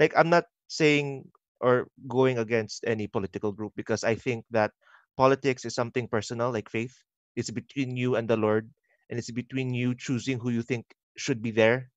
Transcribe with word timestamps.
like 0.00 0.16
I'm 0.16 0.30
not 0.30 0.48
saying 0.68 1.28
or 1.60 1.88
going 2.08 2.38
against 2.38 2.84
any 2.88 3.06
political 3.06 3.52
group 3.52 3.74
because 3.76 4.02
I 4.04 4.16
think 4.16 4.46
that 4.50 4.72
politics 5.16 5.64
is 5.64 5.74
something 5.76 6.08
personal, 6.08 6.50
like 6.50 6.70
faith. 6.72 6.96
It's 7.36 7.50
between 7.52 7.96
you 7.96 8.16
and 8.16 8.28
the 8.28 8.36
Lord, 8.36 8.70
and 9.10 9.18
it's 9.18 9.30
between 9.30 9.74
you 9.74 9.94
choosing 9.94 10.40
who 10.40 10.50
you 10.50 10.62
think 10.62 10.86
should 11.16 11.42
be 11.42 11.52
there. 11.52 11.92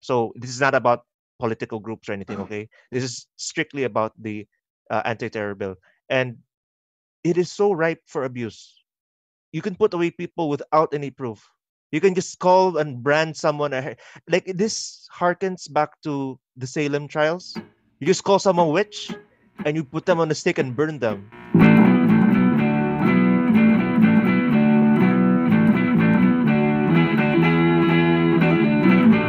So 0.00 0.32
this 0.36 0.50
is 0.50 0.60
not 0.60 0.74
about 0.74 1.04
political 1.38 1.80
groups 1.80 2.08
or 2.08 2.14
anything. 2.14 2.38
Okay, 2.46 2.70
this 2.90 3.04
is 3.04 3.26
strictly 3.36 3.84
about 3.84 4.14
the 4.18 4.46
uh, 4.90 5.02
anti-terror 5.04 5.54
bill, 5.56 5.76
and 6.08 6.38
it 7.24 7.36
is 7.36 7.50
so 7.52 7.72
ripe 7.72 8.02
for 8.06 8.24
abuse. 8.24 8.78
You 9.52 9.62
can 9.62 9.74
put 9.74 9.94
away 9.94 10.10
people 10.10 10.48
without 10.48 10.94
any 10.94 11.10
proof. 11.10 11.42
You 11.90 12.00
can 12.00 12.14
just 12.14 12.38
call 12.38 12.76
and 12.78 13.02
brand 13.02 13.36
someone. 13.36 13.72
Like 14.28 14.46
this 14.54 15.08
harkens 15.12 15.72
back 15.72 16.00
to 16.04 16.38
the 16.58 16.66
Salem 16.66 17.06
trials. 17.06 17.56
You 18.00 18.06
just 18.06 18.24
call 18.24 18.40
someone 18.40 18.66
a 18.66 18.70
witch, 18.70 19.14
and 19.64 19.76
you 19.76 19.84
put 19.84 20.06
them 20.06 20.18
on 20.18 20.28
a 20.30 20.34
stake 20.34 20.58
and 20.58 20.74
burn 20.74 20.98
them. 20.98 21.30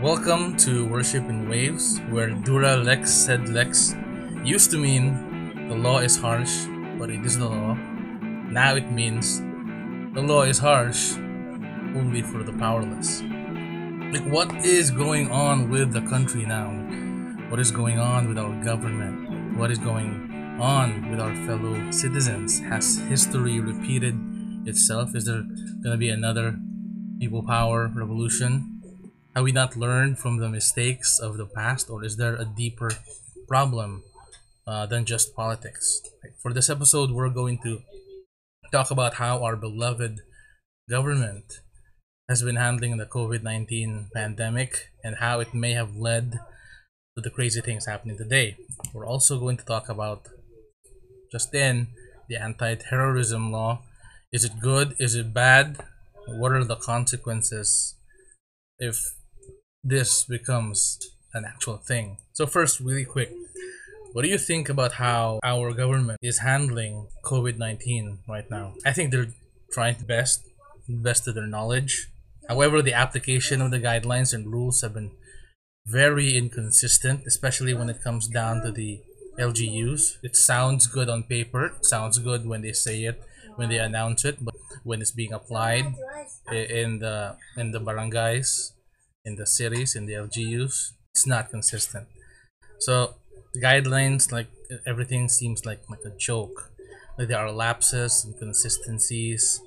Welcome 0.01 0.57
to 0.57 0.87
Worship 0.87 1.29
in 1.29 1.47
Waves, 1.47 1.99
where 2.09 2.31
Dura 2.31 2.77
Lex 2.77 3.13
sed 3.13 3.47
Lex 3.49 3.95
used 4.43 4.71
to 4.71 4.77
mean 4.79 5.69
the 5.69 5.75
law 5.75 5.99
is 5.99 6.17
harsh, 6.17 6.65
but 6.97 7.11
it 7.11 7.23
is 7.23 7.37
the 7.37 7.45
law. 7.45 7.75
Now 8.49 8.75
it 8.75 8.91
means 8.91 9.39
the 10.15 10.21
law 10.21 10.41
is 10.41 10.57
harsh 10.57 11.13
only 11.93 12.23
for 12.23 12.41
the 12.41 12.53
powerless. 12.53 13.21
Like, 14.11 14.25
what 14.25 14.65
is 14.65 14.89
going 14.89 15.29
on 15.29 15.69
with 15.69 15.93
the 15.93 16.01
country 16.01 16.43
now? 16.43 16.73
What 17.49 17.59
is 17.59 17.71
going 17.71 17.97
on 17.97 18.27
with 18.29 18.37
our 18.37 18.63
government? 18.63 19.57
What 19.57 19.71
is 19.71 19.79
going 19.79 20.29
on 20.61 21.09
with 21.09 21.19
our 21.19 21.33
fellow 21.47 21.89
citizens? 21.89 22.59
Has 22.59 22.99
history 23.09 23.59
repeated 23.59 24.13
itself? 24.67 25.15
Is 25.15 25.25
there 25.25 25.41
gonna 25.83 25.97
be 25.97 26.09
another 26.09 26.59
people 27.19 27.41
power 27.41 27.87
revolution? 27.87 28.83
Have 29.33 29.45
we 29.45 29.51
not 29.51 29.75
learned 29.75 30.19
from 30.19 30.37
the 30.37 30.47
mistakes 30.47 31.17
of 31.17 31.37
the 31.37 31.47
past, 31.47 31.89
or 31.89 32.03
is 32.05 32.17
there 32.17 32.35
a 32.35 32.45
deeper 32.45 32.91
problem 33.47 34.03
uh, 34.67 34.85
than 34.85 35.05
just 35.05 35.35
politics? 35.35 36.03
For 36.37 36.53
this 36.53 36.69
episode, 36.69 37.09
we're 37.09 37.33
going 37.33 37.57
to 37.63 37.81
talk 38.71 38.91
about 38.91 39.15
how 39.15 39.43
our 39.43 39.55
beloved 39.55 40.21
government 40.87 41.61
has 42.29 42.43
been 42.43 42.57
handling 42.57 42.97
the 42.97 43.07
COVID 43.07 43.41
19 43.41 44.11
pandemic 44.13 44.91
and 45.03 45.15
how 45.15 45.39
it 45.39 45.55
may 45.55 45.73
have 45.73 45.95
led 45.95 46.37
the 47.23 47.29
crazy 47.29 47.61
things 47.61 47.85
happening 47.85 48.17
today. 48.17 48.57
We're 48.93 49.07
also 49.07 49.39
going 49.39 49.57
to 49.57 49.65
talk 49.65 49.89
about 49.89 50.27
just 51.31 51.51
then 51.51 51.87
the 52.27 52.41
anti 52.41 52.75
terrorism 52.75 53.51
law. 53.51 53.83
Is 54.31 54.45
it 54.45 54.59
good? 54.61 54.95
Is 54.99 55.15
it 55.15 55.33
bad? 55.33 55.77
What 56.27 56.51
are 56.51 56.63
the 56.63 56.75
consequences 56.75 57.95
if 58.77 59.13
this 59.83 60.23
becomes 60.25 60.99
an 61.33 61.45
actual 61.45 61.77
thing. 61.77 62.17
So 62.33 62.45
first, 62.45 62.79
really 62.79 63.05
quick, 63.05 63.31
what 64.13 64.23
do 64.23 64.29
you 64.29 64.37
think 64.37 64.69
about 64.69 64.93
how 64.93 65.39
our 65.43 65.71
government 65.73 66.19
is 66.21 66.39
handling 66.39 67.07
COVID-19 67.23 68.19
right 68.27 68.49
now? 68.49 68.73
I 68.85 68.91
think 68.91 69.11
they're 69.11 69.33
trying 69.71 69.95
best, 70.07 70.43
best 70.87 71.25
to 71.25 71.31
their 71.31 71.47
knowledge. 71.47 72.07
However, 72.47 72.81
the 72.81 72.93
application 72.93 73.61
of 73.61 73.69
the 73.69 73.79
guidelines 73.79 74.33
and 74.33 74.51
rules 74.51 74.81
have 74.81 74.95
been 74.95 75.11
very 75.91 76.37
inconsistent, 76.37 77.23
especially 77.25 77.73
when 77.73 77.89
it 77.89 78.01
comes 78.03 78.27
down 78.27 78.61
to 78.61 78.71
the 78.71 79.01
LGUs. 79.39 80.17
It 80.23 80.35
sounds 80.35 80.87
good 80.87 81.09
on 81.09 81.23
paper, 81.23 81.65
it 81.67 81.85
sounds 81.85 82.19
good 82.19 82.45
when 82.45 82.61
they 82.61 82.73
say 82.73 83.03
it, 83.05 83.21
when 83.55 83.69
they 83.69 83.79
announce 83.79 84.25
it, 84.25 84.37
but 84.43 84.55
when 84.83 85.01
it's 85.01 85.11
being 85.11 85.33
applied 85.33 85.85
in 86.51 86.99
the 86.99 87.37
in 87.57 87.71
the 87.71 87.79
barangays, 87.79 88.71
in 89.25 89.35
the 89.35 89.45
cities, 89.45 89.95
in 89.95 90.05
the 90.05 90.13
LGUs, 90.13 90.91
it's 91.13 91.27
not 91.27 91.49
consistent. 91.49 92.07
So 92.79 93.15
the 93.53 93.61
guidelines, 93.61 94.31
like 94.31 94.47
everything, 94.85 95.29
seems 95.29 95.65
like 95.65 95.81
like 95.89 96.05
a 96.05 96.15
joke. 96.17 96.71
Like 97.17 97.27
there 97.27 97.39
are 97.39 97.51
lapses, 97.51 98.25
inconsistencies, 98.25 99.61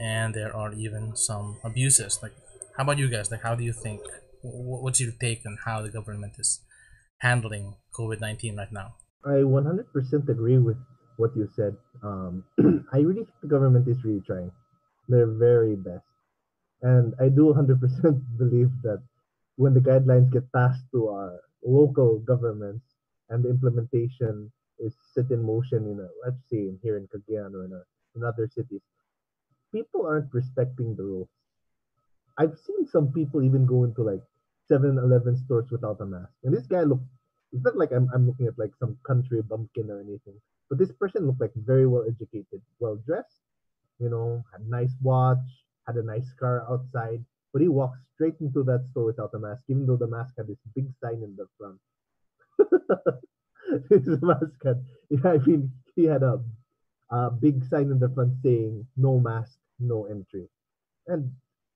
and 0.00 0.34
there 0.34 0.54
are 0.54 0.72
even 0.72 1.14
some 1.16 1.58
abuses. 1.64 2.18
Like, 2.22 2.32
how 2.76 2.82
about 2.84 2.98
you 2.98 3.08
guys? 3.08 3.30
Like, 3.30 3.42
how 3.42 3.54
do 3.54 3.62
you 3.64 3.72
think? 3.72 4.00
Wh- 4.42 4.82
What's 4.82 5.00
your 5.00 5.12
take 5.20 5.44
on 5.46 5.58
how 5.64 5.82
the 5.82 5.90
government 5.90 6.34
is 6.38 6.60
handling 7.18 7.76
COVID 7.92 8.20
nineteen 8.20 8.56
right 8.56 8.72
now? 8.72 8.96
I 9.24 9.44
100% 9.44 10.28
agree 10.28 10.58
with 10.58 10.78
what 11.18 11.36
you 11.36 11.46
said. 11.54 11.76
Um, 12.02 12.44
I 12.92 12.98
really 12.98 13.24
think 13.24 13.40
the 13.42 13.48
government 13.48 13.86
is 13.86 14.02
really 14.02 14.22
trying 14.26 14.50
their 15.08 15.26
very 15.26 15.76
best. 15.76 16.04
And 16.82 17.12
I 17.20 17.28
do 17.28 17.52
100% 17.52 17.78
believe 18.38 18.70
that 18.82 19.02
when 19.56 19.74
the 19.74 19.80
guidelines 19.80 20.32
get 20.32 20.50
passed 20.52 20.82
to 20.92 21.08
our 21.08 21.40
local 21.62 22.20
governments 22.20 22.86
and 23.28 23.44
the 23.44 23.50
implementation 23.50 24.50
is 24.78 24.94
set 25.14 25.30
in 25.30 25.42
motion 25.44 25.84
in 25.84 26.00
a, 26.00 26.08
let's 26.24 26.40
say, 26.50 26.56
in 26.56 26.78
here 26.82 26.96
in 26.96 27.06
Cagayan 27.08 27.52
or 27.52 27.66
in, 27.66 27.72
a, 27.72 27.82
in 28.16 28.24
other 28.24 28.48
cities, 28.48 28.80
people 29.72 30.06
aren't 30.06 30.32
respecting 30.32 30.96
the 30.96 31.02
rules. 31.02 31.28
I've 32.38 32.56
seen 32.66 32.86
some 32.86 33.12
people 33.12 33.42
even 33.42 33.66
go 33.66 33.84
into 33.84 34.02
like 34.02 34.22
7 34.70 34.98
Eleven 34.98 35.36
stores 35.36 35.70
without 35.70 36.00
a 36.00 36.06
mask. 36.06 36.32
And 36.44 36.54
this 36.54 36.66
guy 36.66 36.82
looked, 36.82 37.04
it's 37.52 37.64
not 37.64 37.76
like 37.76 37.90
I'm, 37.90 38.08
I'm 38.14 38.26
looking 38.26 38.46
at 38.46 38.58
like 38.58 38.70
some 38.78 38.96
country 39.04 39.42
bumpkin 39.42 39.90
or 39.90 39.98
anything, 39.98 40.40
but 40.68 40.78
this 40.78 40.92
person 40.92 41.26
looked 41.26 41.40
like 41.40 41.52
very 41.56 41.86
well 41.88 42.04
educated, 42.06 42.62
well 42.78 42.96
dressed, 43.04 43.42
you 43.98 44.08
know, 44.08 44.44
had 44.52 44.66
nice 44.68 44.94
watch, 45.02 45.44
had 45.86 45.96
a 45.96 46.02
nice 46.04 46.32
car 46.38 46.64
outside, 46.70 47.24
but 47.52 47.60
he 47.60 47.68
walked 47.68 47.98
straight 48.14 48.36
into 48.40 48.62
that 48.62 48.86
store 48.90 49.06
without 49.06 49.34
a 49.34 49.38
mask, 49.38 49.64
even 49.68 49.86
though 49.86 49.96
the 49.96 50.06
mask 50.06 50.34
had 50.38 50.46
this 50.46 50.62
big 50.74 50.86
sign 51.02 51.22
in 51.24 51.36
the 51.36 51.46
front. 51.58 51.80
his 53.90 54.22
mask 54.22 54.62
had, 54.64 54.84
yeah, 55.10 55.32
I 55.32 55.38
mean, 55.38 55.72
he 55.96 56.04
had 56.04 56.22
a, 56.22 56.40
a 57.10 57.30
big 57.30 57.64
sign 57.64 57.90
in 57.90 57.98
the 57.98 58.08
front 58.08 58.34
saying 58.42 58.86
no 58.96 59.18
mask, 59.18 59.58
no 59.80 60.04
entry. 60.04 60.48
And 61.08 61.32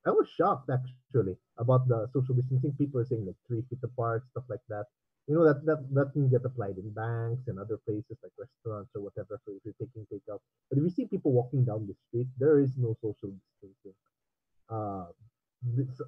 I 0.06 0.10
was 0.10 0.28
shocked 0.28 0.70
actually 0.70 1.36
about 1.56 1.88
the 1.88 2.08
social 2.12 2.34
distancing. 2.34 2.74
People 2.76 3.00
are 3.00 3.04
saying 3.04 3.24
like 3.26 3.40
three 3.46 3.62
feet 3.68 3.80
apart, 3.82 4.24
stuff 4.30 4.44
like 4.48 4.64
that. 4.68 4.84
You 5.26 5.34
know 5.34 5.44
that 5.44 5.64
that 5.64 5.80
that 5.94 6.12
can 6.12 6.28
get 6.28 6.44
applied 6.44 6.76
in 6.76 6.90
banks 6.92 7.48
and 7.48 7.58
other 7.58 7.78
places 7.86 8.18
like 8.22 8.32
restaurants 8.36 8.92
or 8.94 9.00
whatever 9.00 9.40
for 9.44 9.52
if 9.56 9.64
you're 9.64 9.80
taking 9.80 10.04
takeout. 10.12 10.40
But 10.68 10.76
if 10.78 10.84
you 10.84 10.90
see 10.90 11.06
people 11.06 11.32
walking 11.32 11.64
down 11.64 11.86
the 11.86 11.94
street, 12.08 12.28
there 12.38 12.60
is 12.60 12.76
no 12.76 12.94
social 13.00 13.32
distancing. 13.32 13.96
Uh, 14.68 15.06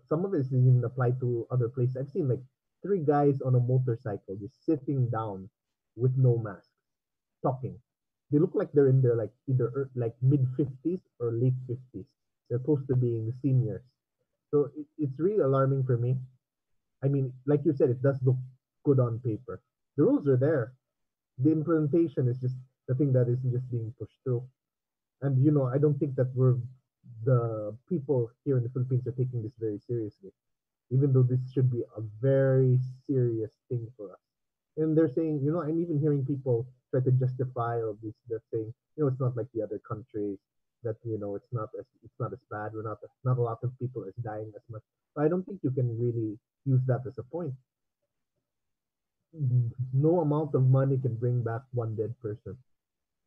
some 0.05 0.25
of 0.27 0.34
it 0.34 0.41
is 0.41 0.53
even 0.53 0.84
applied 0.84 1.19
to 1.21 1.47
other 1.51 1.69
places. 1.69 1.97
I've 1.97 2.11
seen 2.11 2.28
like 2.28 2.43
three 2.83 3.01
guys 3.01 3.41
on 3.41 3.55
a 3.55 3.61
motorcycle 3.61 4.37
just 4.37 4.65
sitting 4.67 5.09
down 5.09 5.49
with 5.97 6.13
no 6.19 6.37
mask, 6.37 6.69
talking. 7.43 7.81
They 8.31 8.39
look 8.39 8.53
like 8.55 8.73
they're 8.73 8.89
in 8.89 9.01
their 9.01 9.17
like 9.17 9.33
either 9.49 9.89
like 9.95 10.15
mid 10.21 10.47
fifties 10.57 11.01
or 11.19 11.33
late 11.33 11.57
fifties. 11.67 12.07
Supposed 12.51 12.87
to 12.89 12.97
be 12.97 13.19
the 13.27 13.33
seniors. 13.43 13.83
So 14.51 14.71
it, 14.77 14.87
it's 14.99 15.19
really 15.19 15.43
alarming 15.43 15.84
for 15.84 15.97
me. 15.97 16.17
I 17.03 17.09
mean, 17.09 17.33
like 17.47 17.65
you 17.65 17.73
said, 17.75 17.91
it 17.91 18.03
does 18.03 18.19
look 18.23 18.37
good 18.84 19.01
on 19.01 19.19
paper. 19.19 19.61
The 19.97 20.05
rules 20.05 20.29
are 20.29 20.37
there. 20.37 20.73
The 21.39 21.53
implementation 21.53 22.29
is 22.29 22.39
just 22.39 22.57
the 22.89 22.95
thing 22.95 23.12
that 23.12 23.29
isn't 23.29 23.53
just 23.53 23.71
being 23.71 23.93
pushed 23.99 24.19
through. 24.25 24.45
And 25.23 25.43
you 25.45 25.51
know, 25.51 25.67
I 25.67 25.79
don't 25.79 25.99
think 25.99 26.15
that 26.17 26.31
we're 26.34 26.57
the 27.25 27.77
people 27.89 28.31
here 28.45 28.57
in 28.57 28.63
the 28.63 28.69
Philippines 28.71 29.07
are 29.07 29.13
taking 29.13 29.42
this 29.42 29.53
very 29.59 29.81
seriously, 29.87 30.31
even 30.91 31.13
though 31.13 31.22
this 31.22 31.41
should 31.53 31.71
be 31.71 31.83
a 31.97 32.01
very 32.21 32.78
serious 33.09 33.53
thing 33.69 33.87
for 33.97 34.13
us. 34.13 34.19
And 34.77 34.97
they're 34.97 35.13
saying, 35.13 35.41
you 35.42 35.53
know, 35.53 35.63
I'm 35.63 35.81
even 35.81 35.99
hearing 35.99 36.25
people 36.25 36.66
try 36.91 37.01
to 37.01 37.10
justify 37.13 37.83
all 37.83 37.97
this. 38.03 38.15
They're 38.28 38.42
saying, 38.53 38.72
you 38.97 39.04
know, 39.04 39.09
it's 39.09 39.21
not 39.21 39.37
like 39.37 39.49
the 39.54 39.63
other 39.63 39.81
countries 39.87 40.39
that 40.86 40.97
you 41.04 41.18
know 41.18 41.34
it's 41.36 41.53
not 41.53 41.68
as 41.78 41.86
it's 42.04 42.18
not 42.18 42.33
as 42.33 42.44
bad. 42.50 42.72
We're 42.74 42.88
not 42.91 42.98
not 43.24 43.38
a 43.38 43.42
lot 43.42 43.59
of 43.62 43.78
people 43.78 44.04
is 44.04 44.15
dying 44.22 44.53
as 44.56 44.62
much. 44.71 44.83
But 45.15 45.24
I 45.24 45.28
don't 45.28 45.44
think 45.44 45.60
you 45.62 45.71
can 45.71 45.88
really 45.98 46.38
use 46.65 46.83
that 46.86 47.03
as 47.06 47.18
a 47.18 47.24
point. 47.24 47.54
No 49.92 50.21
amount 50.21 50.54
of 50.54 50.68
money 50.68 50.98
can 50.98 51.16
bring 51.16 51.42
back 51.42 51.62
one 51.72 51.94
dead 51.97 52.15
person. 52.22 52.56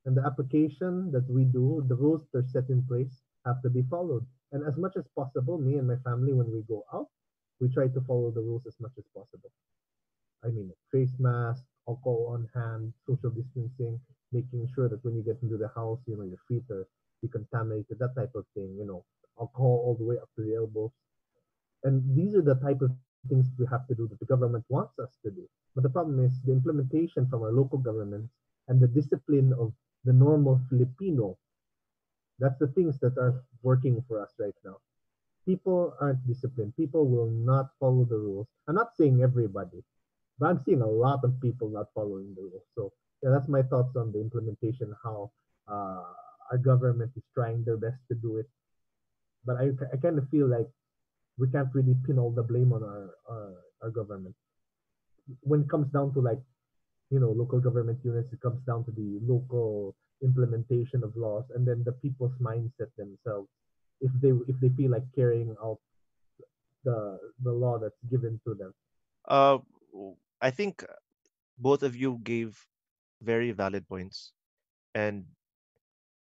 And 0.05 0.15
the 0.17 0.25
application 0.25 1.11
that 1.11 1.29
we 1.29 1.43
do, 1.43 1.85
the 1.87 1.95
rules 1.95 2.21
that 2.33 2.39
are 2.45 2.47
set 2.49 2.69
in 2.69 2.83
place 2.83 3.21
have 3.45 3.61
to 3.63 3.69
be 3.69 3.83
followed. 3.83 4.25
And 4.51 4.65
as 4.65 4.77
much 4.77 4.95
as 4.97 5.05
possible, 5.15 5.57
me 5.57 5.77
and 5.77 5.87
my 5.87 5.97
family, 5.97 6.33
when 6.33 6.51
we 6.51 6.61
go 6.63 6.83
out, 6.93 7.09
we 7.59 7.69
try 7.69 7.87
to 7.89 8.01
follow 8.01 8.31
the 8.31 8.41
rules 8.41 8.65
as 8.65 8.79
much 8.79 8.93
as 8.97 9.05
possible. 9.15 9.51
I 10.43 10.47
mean, 10.47 10.71
face 10.91 11.13
mask, 11.19 11.63
alcohol 11.87 12.27
on 12.33 12.49
hand, 12.55 12.93
social 13.05 13.29
distancing, 13.29 13.99
making 14.31 14.69
sure 14.73 14.89
that 14.89 15.03
when 15.03 15.15
you 15.15 15.23
get 15.23 15.41
into 15.43 15.57
the 15.57 15.69
house, 15.75 15.99
you 16.07 16.17
know, 16.17 16.23
your 16.23 16.39
feet 16.47 16.63
are 16.71 16.87
decontaminated, 17.29 17.97
that 17.99 18.15
type 18.15 18.31
of 18.35 18.45
thing, 18.53 18.75
you 18.77 18.85
know, 18.85 19.03
alcohol 19.39 19.83
all 19.85 19.95
the 19.97 20.05
way 20.05 20.17
up 20.17 20.29
to 20.35 20.43
the 20.43 20.55
elbows. 20.55 20.91
And 21.83 22.03
these 22.15 22.35
are 22.35 22.41
the 22.41 22.55
type 22.55 22.81
of 22.81 22.91
things 23.29 23.47
we 23.57 23.65
have 23.71 23.87
to 23.87 23.95
do 23.95 24.07
that 24.07 24.19
the 24.19 24.25
government 24.25 24.65
wants 24.69 24.99
us 24.99 25.17
to 25.23 25.31
do. 25.31 25.47
But 25.75 25.83
the 25.83 25.89
problem 25.89 26.23
is 26.23 26.41
the 26.45 26.51
implementation 26.51 27.27
from 27.27 27.43
our 27.43 27.51
local 27.51 27.77
governments 27.77 28.33
and 28.67 28.79
the 28.79 28.87
discipline 28.87 29.53
of 29.53 29.73
the 30.05 30.13
normal 30.13 30.59
Filipino. 30.69 31.37
That's 32.39 32.59
the 32.59 32.67
things 32.67 32.99
that 32.99 33.17
are 33.17 33.43
working 33.63 34.03
for 34.07 34.21
us 34.21 34.31
right 34.39 34.55
now. 34.63 34.77
People 35.45 35.93
aren't 35.99 36.25
disciplined. 36.27 36.75
People 36.75 37.07
will 37.07 37.29
not 37.29 37.69
follow 37.79 38.05
the 38.05 38.17
rules. 38.17 38.47
I'm 38.67 38.75
not 38.75 38.95
saying 38.95 39.21
everybody, 39.21 39.83
but 40.37 40.49
I'm 40.49 40.59
seeing 40.59 40.81
a 40.81 40.87
lot 40.87 41.23
of 41.23 41.39
people 41.41 41.69
not 41.69 41.87
following 41.93 42.33
the 42.35 42.43
rules. 42.43 42.67
So 42.75 42.91
yeah, 43.23 43.31
that's 43.31 43.47
my 43.47 43.63
thoughts 43.63 43.95
on 43.95 44.11
the 44.11 44.19
implementation, 44.19 44.95
how 45.03 45.31
uh, 45.67 46.03
our 46.51 46.57
government 46.57 47.11
is 47.15 47.23
trying 47.33 47.63
their 47.63 47.77
best 47.77 47.97
to 48.09 48.15
do 48.15 48.37
it. 48.37 48.47
But 49.45 49.57
I, 49.57 49.69
I 49.93 49.97
kind 49.97 50.17
of 50.17 50.29
feel 50.29 50.47
like 50.47 50.67
we 51.37 51.49
can't 51.49 51.69
really 51.73 51.95
pin 52.05 52.19
all 52.19 52.31
the 52.31 52.43
blame 52.43 52.73
on 52.73 52.83
our, 52.83 53.09
our, 53.29 53.53
our 53.83 53.89
government. 53.89 54.35
When 55.41 55.61
it 55.61 55.69
comes 55.69 55.87
down 55.91 56.13
to 56.13 56.21
like, 56.21 56.41
you 57.09 57.19
know, 57.19 57.31
local 57.31 57.59
government 57.59 57.99
units, 58.03 58.31
it 58.33 58.41
comes 58.41 58.59
down 58.65 58.85
to 58.85 58.91
the 58.91 59.19
local 59.25 59.95
implementation 60.21 61.03
of 61.03 61.15
laws 61.15 61.45
and 61.55 61.65
then 61.65 61.83
the 61.85 61.93
people's 61.93 62.33
mindset 62.41 62.91
themselves. 62.97 63.47
If 64.01 64.11
they 64.21 64.29
if 64.47 64.59
they 64.61 64.69
feel 64.69 64.91
like 64.91 65.03
carrying 65.15 65.55
out 65.63 65.79
the 66.83 67.19
the 67.43 67.51
law 67.51 67.77
that's 67.77 67.99
given 68.09 68.39
to 68.45 68.53
them. 68.55 68.73
Uh, 69.27 69.59
I 70.41 70.51
think 70.51 70.83
both 71.57 71.83
of 71.83 71.95
you 71.95 72.19
gave 72.23 72.57
very 73.21 73.51
valid 73.51 73.87
points, 73.87 74.31
and 74.95 75.25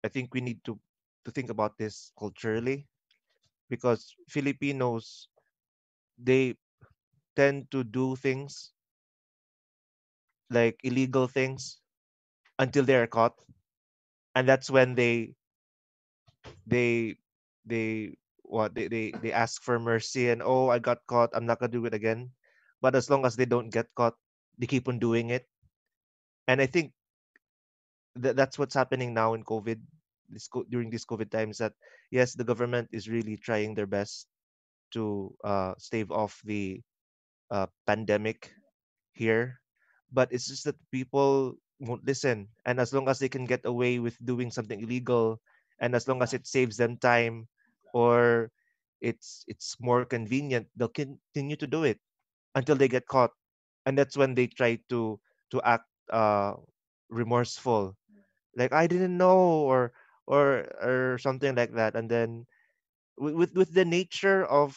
I 0.07 0.09
think 0.09 0.35
we 0.35 0.41
need 0.41 0.65
to 0.71 0.79
to 1.27 1.33
think 1.33 1.51
about 1.51 1.79
this 1.79 2.13
culturally 2.19 2.87
because 3.69 4.15
Filipinos 4.29 5.29
they 6.19 6.57
tend 7.37 7.71
to 7.73 7.85
do 7.85 8.17
things 8.17 8.75
like 10.51 10.81
illegal 10.85 11.29
things 11.29 11.79
until 12.59 12.85
they 12.85 12.97
are 12.97 13.07
caught. 13.07 13.35
And 14.35 14.49
that's 14.49 14.71
when 14.71 14.95
they 14.95 15.35
they 16.67 17.17
they 17.65 18.15
what 18.45 18.75
they, 18.75 18.89
they 18.89 19.11
they 19.23 19.33
ask 19.33 19.63
for 19.63 19.79
mercy 19.79 20.31
and 20.31 20.43
oh 20.43 20.69
i 20.69 20.79
got 20.79 21.07
caught. 21.07 21.31
I'm 21.35 21.47
not 21.47 21.59
gonna 21.61 21.73
do 21.73 21.87
it 21.87 21.95
again. 21.95 22.33
But 22.81 22.95
as 22.95 23.11
long 23.11 23.25
as 23.27 23.37
they 23.37 23.47
don't 23.47 23.71
get 23.71 23.95
caught 23.95 24.17
they 24.59 24.67
keep 24.67 24.89
on 24.89 24.99
doing 24.99 25.31
it. 25.31 25.49
And 26.49 26.61
i 26.61 26.67
think 26.67 26.95
that 28.17 28.37
that's 28.37 28.59
what's 28.59 28.75
happening 28.75 29.15
now 29.15 29.35
in 29.35 29.45
covid 29.45 29.81
this 30.31 30.49
during 30.71 30.91
these 30.91 31.05
covid 31.07 31.31
times 31.31 31.59
that 31.59 31.73
yes 32.11 32.35
the 32.35 32.45
government 32.45 32.89
is 32.93 33.09
really 33.09 33.37
trying 33.37 33.75
their 33.75 33.87
best 33.89 34.29
to 34.93 35.35
uh, 35.45 35.75
stave 35.79 36.11
off 36.11 36.41
the 36.45 36.81
uh, 37.51 37.67
pandemic 37.87 38.53
here. 39.13 39.61
But 40.13 40.33
it's 40.33 40.47
just 40.49 40.65
that 40.65 40.79
people 40.91 41.57
won't 41.81 42.07
listen. 42.07 42.49
And 42.65 42.81
as 42.81 42.93
long 42.93 43.09
as 43.09 43.19
they 43.19 43.29
can 43.29 43.45
get 43.45 43.65
away 43.65 43.99
with 43.99 44.17
doing 44.25 44.51
something 44.51 44.81
illegal 44.81 45.41
and 45.81 45.95
as 45.95 46.09
long 46.09 46.23
as 46.23 46.33
it 46.33 46.47
saves 46.47 46.77
them 46.77 46.97
time 46.97 47.49
or 47.93 48.51
it's 49.01 49.45
it's 49.47 49.77
more 49.81 50.05
convenient 50.07 50.67
they'll 50.77 50.89
continue 50.89 51.57
to 51.57 51.67
do 51.67 51.85
it 51.85 52.01
until 52.55 52.77
they 52.77 52.89
get 52.89 53.07
caught. 53.07 53.33
And 53.87 53.99
that's 53.99 54.17
when 54.17 54.35
they 54.35 54.47
try 54.49 54.79
to 54.91 55.21
to 55.53 55.63
act 55.63 55.87
uh 56.11 56.55
remorseful. 57.11 57.97
Like 58.57 58.73
i 58.73 58.87
didn't 58.87 59.17
know 59.17 59.65
or 59.67 59.93
or 60.27 60.67
or 60.83 61.19
something 61.19 61.55
like 61.55 61.73
that 61.75 61.95
and 61.97 62.11
then 62.11 62.47
with 63.19 63.55
with, 63.55 63.73
the 63.75 63.85
nature 63.85 64.45
of 64.47 64.77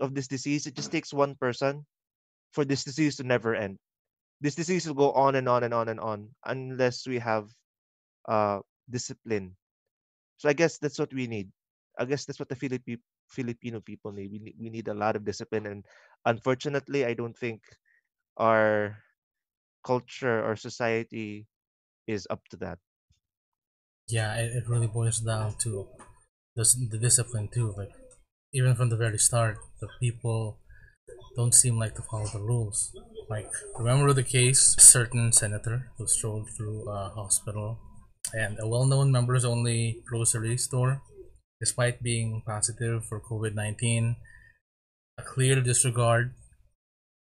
of 0.00 0.14
this 0.14 0.28
disease 0.28 0.66
it 0.66 0.74
just 0.76 0.90
takes 0.92 1.12
one 1.12 1.34
person 1.36 1.84
for 2.52 2.64
this 2.64 2.84
disease 2.84 3.16
to 3.16 3.24
never 3.24 3.54
end. 3.54 3.78
This 4.40 4.54
disease 4.54 4.86
will 4.86 4.94
go 4.94 5.12
on 5.12 5.34
and 5.36 5.48
on 5.48 5.64
and 5.64 5.74
on 5.74 5.88
and 5.88 6.00
on 6.00 6.30
unless 6.46 7.06
we 7.06 7.18
have 7.18 7.50
uh 8.28 8.60
discipline. 8.90 9.56
So 10.38 10.48
i 10.48 10.52
guess 10.54 10.78
that's 10.78 10.98
what 10.98 11.12
we 11.14 11.26
need. 11.26 11.50
I 11.98 12.04
guess 12.04 12.24
that's 12.24 12.38
what 12.40 12.48
the 12.48 12.56
Philippi- 12.56 13.02
filipino 13.28 13.80
people 13.80 14.12
need. 14.12 14.30
We, 14.32 14.38
need 14.38 14.56
we 14.60 14.70
need 14.70 14.88
a 14.88 14.94
lot 14.94 15.16
of 15.16 15.24
discipline 15.24 15.66
and 15.66 15.84
unfortunately 16.26 17.04
i 17.04 17.14
don't 17.14 17.36
think 17.36 17.62
our 18.38 18.96
culture 19.84 20.42
or 20.44 20.56
society 20.56 21.46
is 22.06 22.26
up 22.30 22.42
to 22.50 22.56
that 22.58 22.78
Yeah, 24.08 24.34
it, 24.36 24.52
it 24.56 24.68
really 24.68 24.86
boils 24.86 25.20
down 25.20 25.54
to 25.62 25.88
the, 26.56 26.64
the 26.90 26.98
discipline 26.98 27.48
too. 27.52 27.74
Like 27.76 27.90
even 28.52 28.74
from 28.74 28.90
the 28.90 28.96
very 28.96 29.18
start, 29.18 29.58
the 29.80 29.88
people 30.00 30.60
don't 31.36 31.54
seem 31.54 31.78
like 31.78 31.94
to 31.96 32.02
follow 32.02 32.26
the 32.32 32.40
rules. 32.40 32.92
Like 33.28 33.50
remember 33.78 34.12
the 34.12 34.22
case, 34.22 34.76
certain 34.78 35.32
senator 35.32 35.90
who 35.96 36.06
strolled 36.06 36.48
through 36.56 36.88
a 36.88 37.10
hospital 37.10 37.78
and 38.32 38.58
a 38.60 38.68
well-known 38.68 39.10
members-only 39.10 40.02
grocery 40.06 40.56
store, 40.56 41.02
despite 41.60 42.02
being 42.02 42.42
positive 42.46 43.04
for 43.04 43.20
COVID 43.20 43.54
nineteen, 43.54 44.16
a 45.18 45.22
clear 45.22 45.60
disregard 45.60 46.34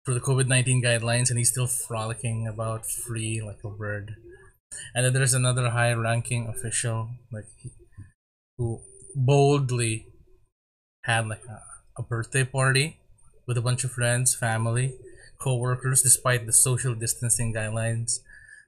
for 0.05 0.13
the 0.13 0.21
COVID 0.21 0.49
nineteen 0.49 0.83
guidelines, 0.83 1.31
and 1.31 1.39
he's 1.39 1.51
still 1.51 1.67
frolicking 1.67 2.47
about 2.47 2.85
free 2.87 3.41
like 3.41 3.59
a 3.65 3.71
bird. 3.71 4.17
And 4.95 5.05
then 5.05 5.13
there's 5.13 5.35
another 5.35 5.71
high-ranking 5.71 6.49
official 6.49 7.11
like 7.33 7.47
who 8.59 8.81
boldly 9.15 10.07
had 11.05 11.27
like 11.27 11.45
a, 11.49 11.63
a 11.99 12.03
birthday 12.03 12.45
party 12.45 12.99
with 13.47 13.59
a 13.59 13.63
bunch 13.63 13.85
of 13.85 13.93
friends, 13.93 14.35
family, 14.35 14.95
co-workers, 15.39 16.03
despite 16.03 16.47
the 16.47 16.53
social 16.53 16.95
distancing 16.95 17.53
guidelines. 17.53 18.21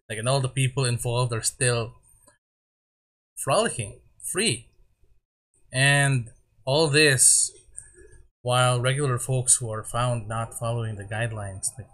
Like, 0.08 0.18
and 0.18 0.28
all 0.28 0.40
the 0.40 0.48
people 0.48 0.84
involved 0.84 1.32
are 1.32 1.42
still 1.42 1.94
frolicking, 3.36 4.00
free, 4.22 4.68
and 5.72 6.30
all 6.64 6.88
this 6.88 7.52
while 8.42 8.80
regular 8.80 9.18
folks 9.18 9.56
who 9.56 9.70
are 9.70 9.82
found 9.82 10.28
not 10.28 10.54
following 10.54 10.94
the 10.96 11.04
guidelines, 11.04 11.66
like 11.76 11.88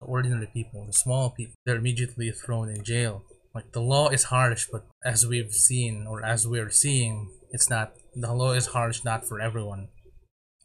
ordinary 0.00 0.46
people, 0.52 0.84
the 0.86 0.92
small 0.92 1.30
people, 1.30 1.54
they're 1.64 1.76
immediately 1.76 2.30
thrown 2.30 2.68
in 2.68 2.84
jail. 2.84 3.24
Like 3.54 3.72
the 3.72 3.80
law 3.80 4.08
is 4.08 4.24
harsh, 4.24 4.66
but 4.70 4.86
as 5.04 5.26
we've 5.26 5.52
seen 5.52 6.06
or 6.08 6.24
as 6.24 6.46
we're 6.46 6.70
seeing, 6.70 7.30
it's 7.50 7.70
not. 7.70 7.92
The 8.14 8.32
law 8.32 8.52
is 8.52 8.66
harsh 8.66 9.04
not 9.04 9.26
for 9.26 9.40
everyone. 9.40 9.88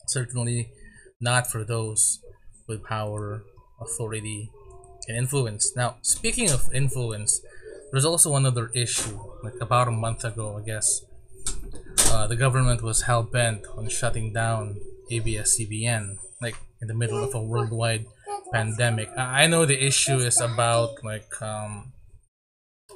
Certainly, 0.07 0.71
not 1.21 1.45
for 1.45 1.63
those 1.63 2.19
with 2.67 2.83
power, 2.83 3.43
authority, 3.79 4.49
and 5.07 5.17
influence. 5.17 5.75
Now, 5.75 5.97
speaking 6.01 6.49
of 6.49 6.73
influence, 6.73 7.41
there's 7.91 8.05
also 8.05 8.35
another 8.35 8.71
issue. 8.73 9.19
Like 9.43 9.53
about 9.61 9.87
a 9.87 9.91
month 9.91 10.23
ago, 10.23 10.57
I 10.57 10.65
guess, 10.65 11.05
uh, 12.11 12.25
the 12.25 12.35
government 12.35 12.81
was 12.81 13.03
hell 13.03 13.23
bent 13.23 13.65
on 13.77 13.87
shutting 13.89 14.33
down 14.33 14.77
ABS-CBN, 15.11 16.17
like 16.41 16.55
in 16.81 16.87
the 16.87 16.95
middle 16.95 17.23
of 17.23 17.35
a 17.35 17.41
worldwide 17.41 18.05
pandemic. 18.51 19.09
I 19.15 19.47
know 19.47 19.65
the 19.65 19.83
issue 19.83 20.17
is 20.17 20.41
about 20.41 21.03
like 21.03 21.29
um, 21.41 21.93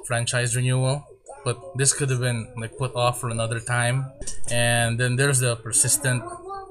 franchise 0.06 0.56
renewal, 0.56 1.06
but 1.44 1.58
this 1.76 1.92
could 1.92 2.10
have 2.10 2.20
been 2.20 2.52
like 2.56 2.76
put 2.76 2.94
off 2.94 3.20
for 3.20 3.30
another 3.30 3.60
time. 3.60 4.10
And 4.50 4.98
then 4.98 5.16
there's 5.16 5.40
the 5.40 5.56
persistent 5.56 6.22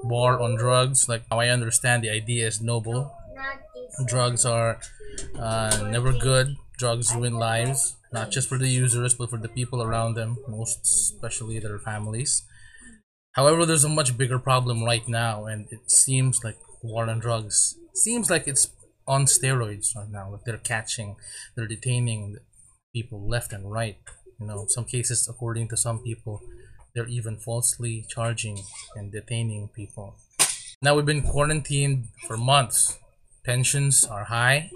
war 0.02 0.40
on 0.40 0.56
drugs. 0.56 1.08
Like 1.08 1.24
how 1.30 1.40
I 1.40 1.48
understand, 1.48 2.02
the 2.02 2.10
idea 2.10 2.46
is 2.46 2.60
noble. 2.60 3.12
Drugs 4.06 4.44
are 4.44 4.80
uh, 5.38 5.88
never 5.90 6.12
good. 6.12 6.56
Drugs 6.76 7.14
ruin 7.14 7.34
lives, 7.34 7.96
not 8.12 8.32
just 8.32 8.48
for 8.48 8.58
the 8.58 8.68
users, 8.68 9.14
but 9.14 9.30
for 9.30 9.38
the 9.38 9.48
people 9.48 9.80
around 9.80 10.14
them, 10.14 10.38
most 10.48 10.82
especially 10.82 11.60
their 11.60 11.78
families. 11.78 12.42
However, 13.32 13.64
there's 13.64 13.84
a 13.84 13.88
much 13.88 14.16
bigger 14.18 14.40
problem 14.40 14.82
right 14.84 15.06
now, 15.06 15.46
and 15.46 15.68
it 15.70 15.90
seems 15.90 16.42
like 16.42 16.56
war 16.82 17.08
on 17.08 17.20
drugs 17.20 17.76
seems 17.96 18.30
like 18.30 18.46
it's 18.46 18.70
on 19.06 19.24
steroids 19.26 19.94
right 19.96 20.10
now. 20.10 20.30
Like 20.30 20.44
they're 20.44 20.58
catching, 20.58 21.16
they're 21.54 21.66
detaining 21.66 22.38
people 22.94 23.28
left 23.28 23.52
and 23.52 23.70
right. 23.70 23.98
You 24.40 24.46
know, 24.46 24.64
some 24.68 24.84
cases, 24.84 25.26
according 25.28 25.68
to 25.68 25.76
some 25.76 25.98
people, 25.98 26.40
they're 26.94 27.08
even 27.08 27.36
falsely 27.36 28.06
charging 28.08 28.62
and 28.94 29.12
detaining 29.12 29.68
people. 29.74 30.16
Now 30.80 30.94
we've 30.94 31.04
been 31.04 31.22
quarantined 31.22 32.08
for 32.26 32.36
months. 32.36 32.98
Tensions 33.44 34.04
are 34.04 34.24
high. 34.24 34.70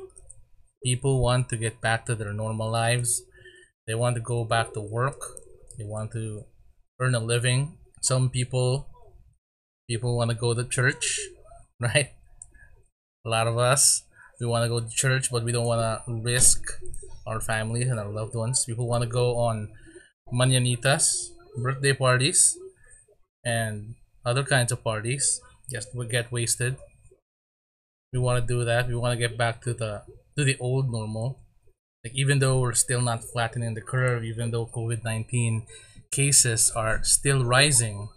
People 0.85 1.23
want 1.23 1.49
to 1.49 1.57
get 1.57 1.81
back 1.81 2.07
to 2.07 2.15
their 2.15 2.33
normal 2.33 2.71
lives. 2.71 3.23
They 3.87 3.95
want 3.95 4.17
to 4.17 4.21
go 4.21 4.45
back 4.45 4.75
to 4.75 4.81
work. 4.81 5.21
They 5.79 5.85
want 5.85 6.13
to 6.13 6.45
earn 7.01 7.15
a 7.15 7.21
living. 7.21 7.79
Some 8.03 8.31
people 8.31 8.87
people 9.89 10.17
want 10.17 10.31
to 10.31 10.37
go 10.37 10.55
to 10.55 10.65
church, 10.65 11.21
right? 11.81 12.11
A 13.25 13.29
lot 13.29 13.47
of 13.47 13.59
us 13.59 14.03
we 14.41 14.47
want 14.47 14.65
to 14.65 14.69
go 14.69 14.81
to 14.81 14.89
church, 14.89 15.31
but 15.31 15.45
we 15.45 15.53
don't 15.53 15.67
want 15.67 15.83
to 15.83 16.13
risk 16.23 16.63
our 17.27 17.41
families 17.41 17.89
and 17.89 17.99
our 17.99 18.09
loved 18.09 18.35
ones. 18.35 18.65
People 18.65 18.87
want 18.89 19.03
to 19.03 19.09
go 19.09 19.37
on 19.37 19.69
mañanitas, 20.33 21.31
birthday 21.57 21.93
parties, 21.93 22.57
and 23.45 23.95
other 24.25 24.45
kinds 24.45 24.73
of 24.73 24.83
parties. 24.85 25.41
Just 25.71 25.95
we 25.95 26.07
get 26.07 26.33
wasted. 26.33 26.77
we 28.13 28.19
want 28.19 28.41
to 28.41 28.47
do 28.47 28.65
that. 28.65 28.89
We 28.89 28.95
want 28.95 29.13
to 29.13 29.29
get 29.29 29.37
back 29.37 29.61
to 29.63 29.75
the 29.75 30.03
to 30.37 30.45
the 30.45 30.57
old 30.61 30.91
normal. 30.91 31.41
Like 32.05 32.15
even 32.15 32.39
though 32.39 32.61
we're 32.61 32.75
still 32.75 33.03
not 33.03 33.25
flattening 33.25 33.75
the 33.75 33.83
curve, 33.83 34.25
even 34.25 34.51
though 34.51 34.67
COVID 34.67 35.05
nineteen 35.05 35.67
cases 36.11 36.71
are 36.75 37.03
still 37.05 37.45
rising 37.45 38.09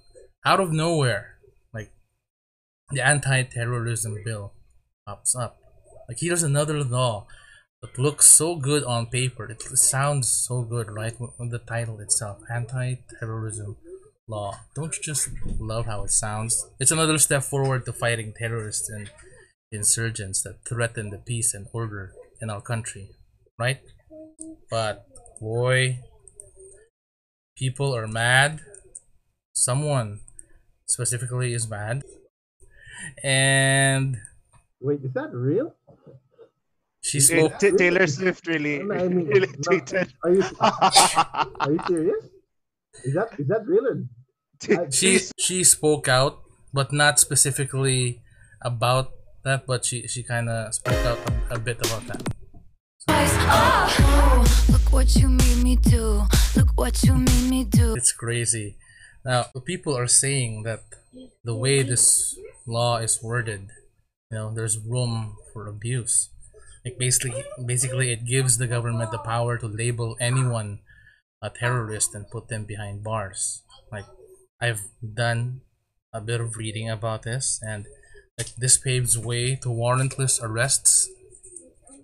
out 0.46 0.60
of 0.60 0.72
nowhere, 0.72 1.38
like 1.74 1.92
the 2.92 3.06
anti-terrorism 3.06 4.24
bill 4.24 4.54
pops 5.06 5.36
up. 5.36 5.61
Like 6.12 6.20
here's 6.20 6.44
another 6.44 6.84
law 6.84 7.26
that 7.82 7.98
looks 7.98 8.26
so 8.26 8.58
good 8.58 8.84
on 8.84 9.06
paper. 9.06 9.46
It 9.50 9.62
sounds 9.62 10.28
so 10.28 10.62
good, 10.62 10.92
right? 10.92 11.18
The 11.18 11.60
title 11.66 12.02
itself, 12.02 12.40
anti-terrorism 12.54 13.78
law. 14.28 14.60
Don't 14.76 14.94
you 14.94 15.02
just 15.02 15.30
love 15.58 15.86
how 15.86 16.04
it 16.04 16.12
sounds? 16.12 16.68
It's 16.82 16.92
another 16.92 17.18
step 17.18 17.44
forward 17.44 17.86
to 17.86 17.94
fighting 17.94 18.34
terrorists 18.38 18.90
and 18.90 19.10
insurgents 19.72 20.42
that 20.44 20.68
threaten 20.68 21.12
the 21.12 21.18
peace 21.18 21.54
and 21.54 21.68
order 21.72 22.12
in 22.42 22.50
our 22.50 22.60
country, 22.60 23.12
right? 23.58 23.80
But 24.70 25.06
boy, 25.40 26.00
people 27.56 27.96
are 27.96 28.06
mad. 28.06 28.60
Someone 29.54 30.20
specifically 30.88 31.54
is 31.54 31.70
mad. 31.70 32.04
And 33.24 34.18
Wait, 34.82 35.00
is 35.04 35.14
that 35.14 35.32
real? 35.32 35.76
She 37.12 37.20
spoke 37.20 37.60
T- 37.60 37.76
Taylor 37.76 38.08
Swift 38.08 38.48
really, 38.48 38.80
I 38.80 39.10
mean, 39.12 39.28
really 39.36 39.48
no, 39.48 39.68
tweeted. 39.68 40.08
are 40.24 40.32
you 40.32 40.44
are 41.60 41.72
you 41.72 41.80
serious? 41.86 42.24
Is 43.04 43.14
that 43.16 43.36
is 43.38 43.48
that 43.52 43.68
real? 43.68 44.08
She 44.92 45.20
she 45.38 45.66
spoke 45.66 46.08
out, 46.08 46.40
but 46.72 46.94
not 46.94 47.20
specifically 47.20 48.24
about 48.64 49.12
that, 49.44 49.68
but 49.68 49.84
she 49.84 50.08
she 50.08 50.24
kind 50.24 50.48
of 50.48 50.74
spoke 50.74 51.04
out 51.04 51.20
a, 51.52 51.56
a 51.56 51.60
bit 51.60 51.84
about 51.84 52.08
that. 52.08 52.24
Oh, 53.10 54.48
look 54.72 54.94
what 54.94 55.14
you 55.20 55.28
made 55.28 55.60
me 55.62 55.76
do. 55.76 56.24
Look 56.56 56.72
what 56.80 57.04
you 57.04 57.20
made 57.20 57.50
me 57.50 57.66
do. 57.66 57.94
It's 57.94 58.14
crazy. 58.14 58.78
Now, 59.26 59.52
people 59.66 59.98
are 59.98 60.08
saying 60.08 60.64
that 60.64 60.88
the 61.44 61.56
way 61.56 61.84
this 61.84 62.40
law 62.66 63.04
is 63.04 63.20
worded, 63.22 63.68
you 64.32 64.38
know, 64.38 64.54
there's 64.56 64.80
room 64.80 65.36
for 65.52 65.68
abuse. 65.68 66.30
Like 66.86 66.98
basically, 66.98 67.44
basically, 67.64 68.12
it 68.12 68.26
gives 68.26 68.58
the 68.58 68.68
government 68.68 69.12
the 69.12 69.20
power 69.20 69.58
to 69.58 69.68
label 69.68 70.18
anyone 70.20 70.80
a 71.42 71.50
terrorist 71.50 72.14
and 72.16 72.30
put 72.30 72.48
them 72.48 72.66
behind 72.66 73.04
bars. 73.04 73.64
Like, 73.92 74.06
I've 74.60 74.82
done 75.02 75.62
a 76.14 76.22
bit 76.22 76.42
of 76.42 76.58
reading 76.58 76.90
about 76.90 77.24
this, 77.24 77.60
and 77.62 77.88
like 78.38 78.56
this 78.56 78.78
paves 78.78 79.18
way 79.18 79.56
to 79.58 79.70
warrantless 79.70 80.42
arrests, 80.42 81.10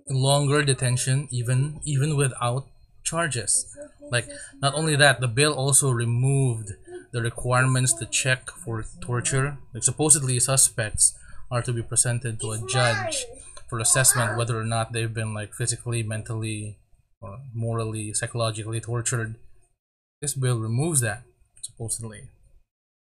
longer 0.08 0.62
detention, 0.64 1.28
even 1.30 1.80
even 1.84 2.16
without 2.16 2.66
charges. 3.02 3.66
Like, 4.10 4.28
not 4.60 4.74
only 4.74 4.96
that, 4.96 5.20
the 5.20 5.28
bill 5.28 5.54
also 5.54 5.90
removed 5.90 6.72
the 7.12 7.22
requirements 7.22 7.92
to 7.94 8.06
check 8.06 8.50
for 8.50 8.84
torture. 9.00 9.58
Like, 9.72 9.82
supposedly, 9.82 10.38
suspects 10.40 11.18
are 11.50 11.62
to 11.62 11.72
be 11.72 11.82
presented 11.82 12.40
to 12.40 12.52
a 12.52 12.58
judge 12.68 13.24
for 13.68 13.78
assessment 13.78 14.36
whether 14.36 14.58
or 14.58 14.64
not 14.64 14.92
they've 14.92 15.12
been 15.12 15.34
like 15.34 15.54
physically, 15.54 16.02
mentally, 16.02 16.78
or 17.20 17.38
morally, 17.54 18.12
psychologically 18.12 18.80
tortured. 18.80 19.36
This 20.20 20.34
bill 20.34 20.58
removes 20.58 21.00
that, 21.00 21.22
supposedly. 21.62 22.28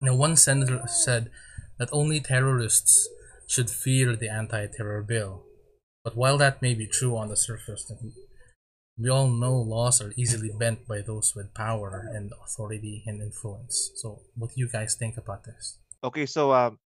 Now, 0.02 0.16
one 0.16 0.36
senator 0.36 0.82
said 0.88 1.32
that 1.80 1.90
only 1.92 2.20
terrorists 2.20 3.08
should 3.48 3.70
fear 3.70 4.16
the 4.16 4.30
anti 4.30 4.68
terror 4.68 5.02
bill. 5.02 5.44
But 6.04 6.16
while 6.16 6.38
that 6.38 6.62
may 6.62 6.74
be 6.74 6.88
true 6.88 7.18
on 7.18 7.30
the 7.30 7.38
surface, 7.38 7.92
we 8.98 9.10
all 9.10 9.28
know 9.28 9.56
laws 9.56 10.02
are 10.02 10.14
easily 10.16 10.52
bent 10.58 10.88
by 10.88 11.02
those 11.02 11.34
with 11.36 11.54
power 11.54 12.10
and 12.14 12.32
authority 12.44 13.04
and 13.06 13.22
influence. 13.22 13.92
So, 13.96 14.22
what 14.36 14.52
do 14.52 14.62
you 14.62 14.70
guys 14.70 14.96
think 14.96 15.18
about 15.18 15.44
this? 15.44 15.78
Okay, 16.04 16.26
so 16.26 16.54
um, 16.54 16.80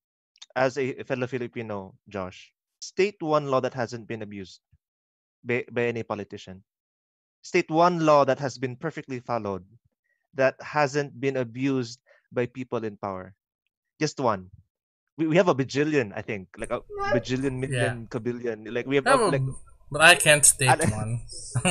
as 0.56 0.78
a 0.78 1.04
fellow 1.04 1.28
Filipino, 1.28 1.96
Josh, 2.10 2.52
state 2.82 3.22
one 3.22 3.48
law 3.48 3.62
that 3.62 3.74
hasn't 3.76 4.08
been 4.08 4.22
abused 4.24 4.62
by, 5.44 5.66
by 5.72 5.84
any 5.86 6.04
politician. 6.04 6.64
State 7.44 7.70
one 7.72 8.06
law 8.06 8.26
that 8.26 8.40
has 8.40 8.58
been 8.58 8.76
perfectly 8.78 9.20
followed, 9.20 9.66
that 10.34 10.56
hasn't 10.62 11.20
been 11.20 11.38
abused 11.38 12.02
by 12.32 12.46
people 12.48 12.84
in 12.86 12.98
power. 12.98 13.36
Just 14.00 14.20
one. 14.20 14.52
We, 15.18 15.28
we 15.28 15.38
have 15.38 15.50
a 15.50 15.56
bajillion, 15.56 16.14
I 16.16 16.22
think, 16.24 16.50
like 16.58 16.72
a 16.72 16.82
bajillion, 17.08 17.60
million, 17.60 18.08
kabillion. 18.08 18.72
Like 18.74 18.88
we 18.88 18.98
have 18.98 19.08
Yeah, 19.08 19.14
uh, 19.14 19.20
like 19.26 19.46
but, 19.46 19.56
but 19.92 20.02
I 20.02 20.16
can't 20.16 20.46
state 20.46 20.70
Ale- 20.70 20.92
one. 20.92 21.22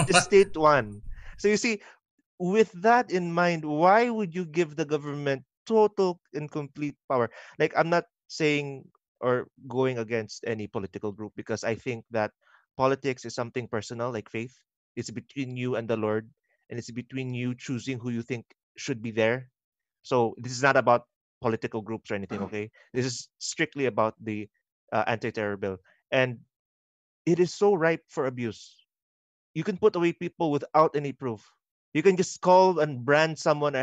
just 0.06 0.24
state 0.24 0.56
one. 0.56 1.02
So 1.38 1.48
you 1.48 1.56
see, 1.56 1.82
with 2.38 2.72
that 2.82 3.10
in 3.12 3.32
mind, 3.32 3.64
why 3.64 4.10
would 4.10 4.34
you 4.34 4.46
give 4.46 4.76
the 4.76 4.86
government 4.86 5.44
total 5.66 6.20
and 6.34 6.50
complete 6.50 6.96
power? 7.10 7.30
Like 7.58 7.74
I'm 7.76 7.90
not 7.90 8.06
saying 8.28 8.90
or 9.20 9.48
going 9.68 9.98
against 9.98 10.44
any 10.46 10.66
political 10.66 11.12
group 11.12 11.32
because 11.36 11.64
I 11.64 11.74
think 11.74 12.04
that 12.10 12.32
politics 12.76 13.24
is 13.24 13.34
something 13.34 13.68
personal, 13.68 14.10
like 14.10 14.28
faith. 14.28 14.56
It's 14.96 15.10
between 15.10 15.56
you 15.56 15.76
and 15.76 15.88
the 15.88 15.96
Lord, 15.96 16.28
and 16.68 16.78
it's 16.78 16.90
between 16.90 17.34
you 17.34 17.54
choosing 17.54 17.98
who 17.98 18.10
you 18.10 18.22
think 18.22 18.46
should 18.76 19.02
be 19.02 19.10
there. 19.10 19.50
So 20.02 20.34
this 20.38 20.52
is 20.52 20.62
not 20.62 20.76
about 20.76 21.06
political 21.40 21.80
groups 21.80 22.10
or 22.10 22.14
anything. 22.14 22.40
Okay, 22.48 22.70
this 22.92 23.06
is 23.06 23.28
strictly 23.38 23.86
about 23.86 24.14
the 24.20 24.48
uh, 24.92 25.04
anti-terror 25.06 25.56
bill, 25.56 25.78
and 26.10 26.40
it 27.26 27.38
is 27.38 27.52
so 27.54 27.74
ripe 27.74 28.02
for 28.08 28.26
abuse 28.26 28.80
you 29.54 29.64
can 29.64 29.76
put 29.76 29.96
away 29.96 30.12
people 30.12 30.50
without 30.50 30.94
any 30.94 31.12
proof. 31.12 31.42
You 31.92 32.02
can 32.02 32.16
just 32.16 32.40
call 32.40 32.78
and 32.78 33.04
brand 33.04 33.38
someone 33.38 33.74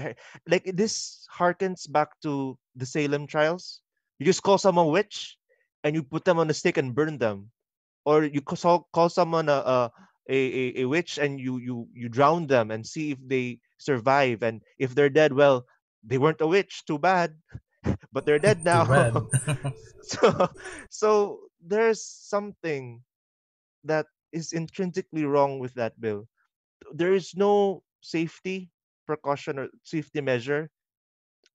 like 0.48 0.64
this 0.76 1.28
harkens 1.28 1.92
back 1.92 2.16
to 2.24 2.58
the 2.76 2.86
Salem 2.86 3.28
trials. 3.28 3.82
You 4.20 4.26
just 4.26 4.44
call 4.44 4.58
someone 4.58 4.88
a 4.88 4.90
witch 4.90 5.38
and 5.84 5.96
you 5.96 6.04
put 6.04 6.26
them 6.26 6.40
on 6.40 6.50
a 6.50 6.54
stake 6.54 6.78
and 6.78 6.96
burn 6.96 7.18
them, 7.18 7.52
or 8.06 8.24
you 8.24 8.42
call 8.42 8.90
call 8.94 9.10
someone 9.10 9.50
a 9.50 9.60
a, 9.62 9.92
a, 10.30 10.38
a- 10.38 10.82
a 10.84 10.86
witch 10.86 11.18
and 11.18 11.40
you 11.40 11.58
you 11.58 11.90
you 11.94 12.10
drown 12.10 12.48
them 12.48 12.72
and 12.72 12.86
see 12.88 13.12
if 13.12 13.20
they 13.22 13.60
survive 13.78 14.44
and 14.44 14.64
if 14.80 14.96
they're 14.96 15.10
dead. 15.14 15.34
Well, 15.34 15.66
they 16.04 16.18
weren't 16.18 16.42
a 16.42 16.48
witch. 16.48 16.86
Too 16.86 17.00
bad, 17.00 17.38
but 18.14 18.26
they're 18.26 18.40
dead 18.42 18.64
now. 18.66 18.88
so 20.02 20.50
so 20.90 21.50
there's 21.62 22.04
something 22.04 23.04
that 23.84 24.08
is 24.32 24.54
intrinsically 24.54 25.26
wrong 25.26 25.60
with 25.60 25.74
that 25.76 26.00
bill. 26.00 26.28
There 26.94 27.14
is 27.14 27.36
no 27.36 27.84
safety 28.02 28.72
precaution 29.06 29.60
or 29.60 29.70
safety 29.84 30.22
measure 30.22 30.72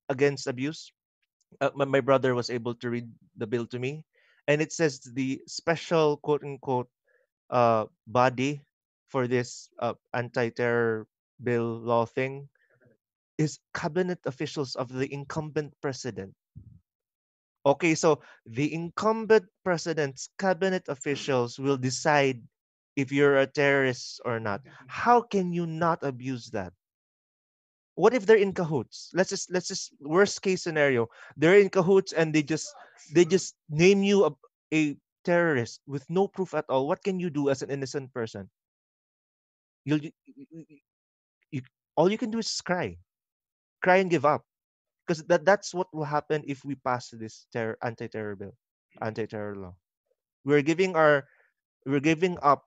against 0.08 0.46
abuse. 0.46 0.92
Uh, 1.60 1.70
my, 1.74 2.00
brother 2.00 2.34
was 2.34 2.50
able 2.50 2.74
to 2.74 2.90
read 2.90 3.08
the 3.36 3.46
bill 3.46 3.66
to 3.66 3.78
me, 3.78 4.04
and 4.48 4.62
it 4.62 4.72
says 4.72 5.00
the 5.00 5.40
special 5.46 6.16
quote 6.18 6.44
unquote 6.44 6.88
uh, 7.50 7.86
body 8.06 8.62
for 9.08 9.26
this 9.26 9.68
uh, 9.78 9.94
anti-terror 10.14 11.06
bill 11.42 11.78
law 11.80 12.06
thing 12.06 12.48
is 13.38 13.58
cabinet 13.74 14.18
officials 14.24 14.74
of 14.76 14.88
the 14.88 15.08
incumbent 15.12 15.74
president. 15.80 16.32
Okay, 17.64 17.94
so 17.94 18.20
the 18.46 18.72
incumbent 18.74 19.46
president's 19.62 20.28
cabinet 20.38 20.82
officials 20.88 21.58
will 21.58 21.76
decide 21.76 22.42
if 22.96 23.12
you're 23.12 23.38
a 23.38 23.46
terrorist 23.46 24.20
or 24.24 24.40
not. 24.40 24.62
How 24.88 25.22
can 25.22 25.52
you 25.52 25.66
not 25.66 26.02
abuse 26.02 26.50
that? 26.50 26.72
What 28.02 28.18
if 28.18 28.26
they're 28.26 28.42
in 28.42 28.50
cahoots? 28.50 29.14
Let's 29.14 29.30
just 29.30 29.46
let's 29.54 29.70
just 29.70 29.94
worst 30.02 30.42
case 30.42 30.66
scenario. 30.66 31.06
They're 31.38 31.62
in 31.62 31.70
cahoots 31.70 32.10
and 32.10 32.34
they 32.34 32.42
just 32.42 32.66
they 33.14 33.22
just 33.22 33.54
name 33.70 34.02
you 34.02 34.26
a, 34.26 34.34
a 34.74 34.98
terrorist 35.22 35.78
with 35.86 36.02
no 36.10 36.26
proof 36.26 36.50
at 36.58 36.66
all. 36.66 36.90
What 36.90 37.06
can 37.06 37.22
you 37.22 37.30
do 37.30 37.46
as 37.46 37.62
an 37.62 37.70
innocent 37.70 38.10
person? 38.10 38.50
You'll 39.86 40.02
you, 40.02 40.10
you, 41.54 41.62
all 41.94 42.10
you 42.10 42.18
can 42.18 42.34
do 42.34 42.42
is 42.42 42.50
cry, 42.66 42.98
cry 43.86 44.02
and 44.02 44.10
give 44.10 44.26
up 44.26 44.42
because 45.06 45.22
that 45.30 45.46
that's 45.46 45.74
what 45.74 45.86
will 45.94 46.08
happen 46.08 46.42
if 46.46 46.64
we 46.64 46.74
pass 46.82 47.10
this 47.14 47.46
terror 47.52 47.78
anti-terror 47.82 48.34
bill 48.36 48.54
anti-terror 49.02 49.56
law 49.56 49.74
we're 50.44 50.62
giving 50.62 50.94
our 50.94 51.26
we're 51.86 52.02
giving 52.02 52.38
up 52.42 52.66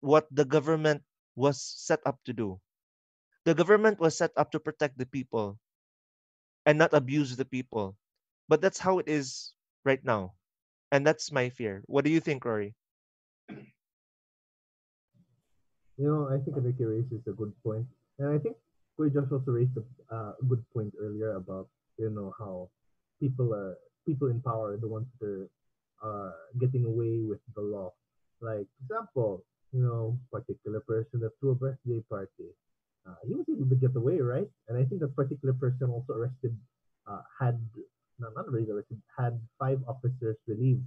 what 0.00 0.28
the 0.32 0.44
government 0.44 1.02
was 1.36 1.60
set 1.60 2.00
up 2.04 2.20
to 2.24 2.32
do 2.32 2.60
the 3.46 3.54
government 3.54 4.00
was 4.00 4.18
set 4.18 4.32
up 4.36 4.52
to 4.52 4.60
protect 4.60 4.98
the 4.98 5.06
people 5.06 5.58
and 6.66 6.78
not 6.78 6.92
abuse 6.92 7.36
the 7.36 7.46
people 7.46 7.96
but 8.48 8.60
that's 8.60 8.78
how 8.80 8.98
it 8.98 9.08
is 9.08 9.54
right 9.84 10.04
now 10.04 10.34
and 10.92 11.06
that's 11.06 11.32
my 11.32 11.48
fear 11.48 11.82
what 11.86 12.04
do 12.04 12.10
you 12.10 12.20
think 12.20 12.44
rory 12.44 12.74
You 15.96 16.06
know, 16.08 16.28
I 16.28 16.38
think 16.44 16.56
Enrique 16.56 16.84
raises 16.84 17.26
a 17.26 17.32
good 17.32 17.52
point. 17.64 17.86
and 18.18 18.28
I 18.28 18.38
think 18.38 18.56
Kuya 18.98 19.12
Josh 19.14 19.32
also 19.32 19.52
raised 19.52 19.76
a 19.76 19.84
uh, 20.14 20.32
good 20.48 20.64
point 20.72 20.92
earlier 21.00 21.36
about 21.36 21.68
you 21.98 22.10
know 22.10 22.34
how 22.38 22.68
people 23.20 23.54
are 23.54 23.76
people 24.06 24.28
in 24.28 24.40
power 24.40 24.72
are 24.74 24.80
the 24.80 24.88
ones 24.88 25.08
that 25.20 25.28
are 25.28 25.48
are 26.02 26.34
getting 26.60 26.84
away 26.84 27.24
with 27.24 27.40
the 27.54 27.62
law. 27.62 27.92
Like 28.40 28.68
example, 28.84 29.44
you 29.72 29.82
know, 29.82 30.18
particular 30.32 30.80
person 30.80 31.20
that 31.20 31.32
threw 31.40 31.52
a 31.52 31.54
birthday 31.56 32.00
party. 32.10 32.52
Uh, 33.06 33.14
he 33.26 33.34
was 33.34 33.46
able 33.48 33.68
to 33.68 33.76
get 33.76 33.94
away, 33.94 34.18
right? 34.18 34.48
And 34.68 34.76
I 34.76 34.84
think 34.84 35.00
that 35.00 35.14
particular 35.14 35.54
person 35.54 35.90
also 35.90 36.14
arrested, 36.14 36.56
uh, 37.06 37.22
had 37.38 37.58
no, 38.18 38.28
not 38.34 38.50
really 38.50 38.70
arrested, 38.70 39.00
had 39.16 39.38
five 39.58 39.78
officers 39.86 40.36
relieved 40.46 40.82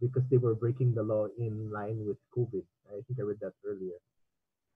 because 0.00 0.22
they 0.30 0.38
were 0.38 0.54
breaking 0.54 0.94
the 0.94 1.02
law 1.02 1.26
in 1.38 1.70
line 1.70 2.04
with 2.06 2.16
COVID. 2.36 2.64
I 2.88 3.00
think 3.06 3.20
I 3.20 3.22
read 3.22 3.38
that 3.40 3.52
earlier. 3.64 3.98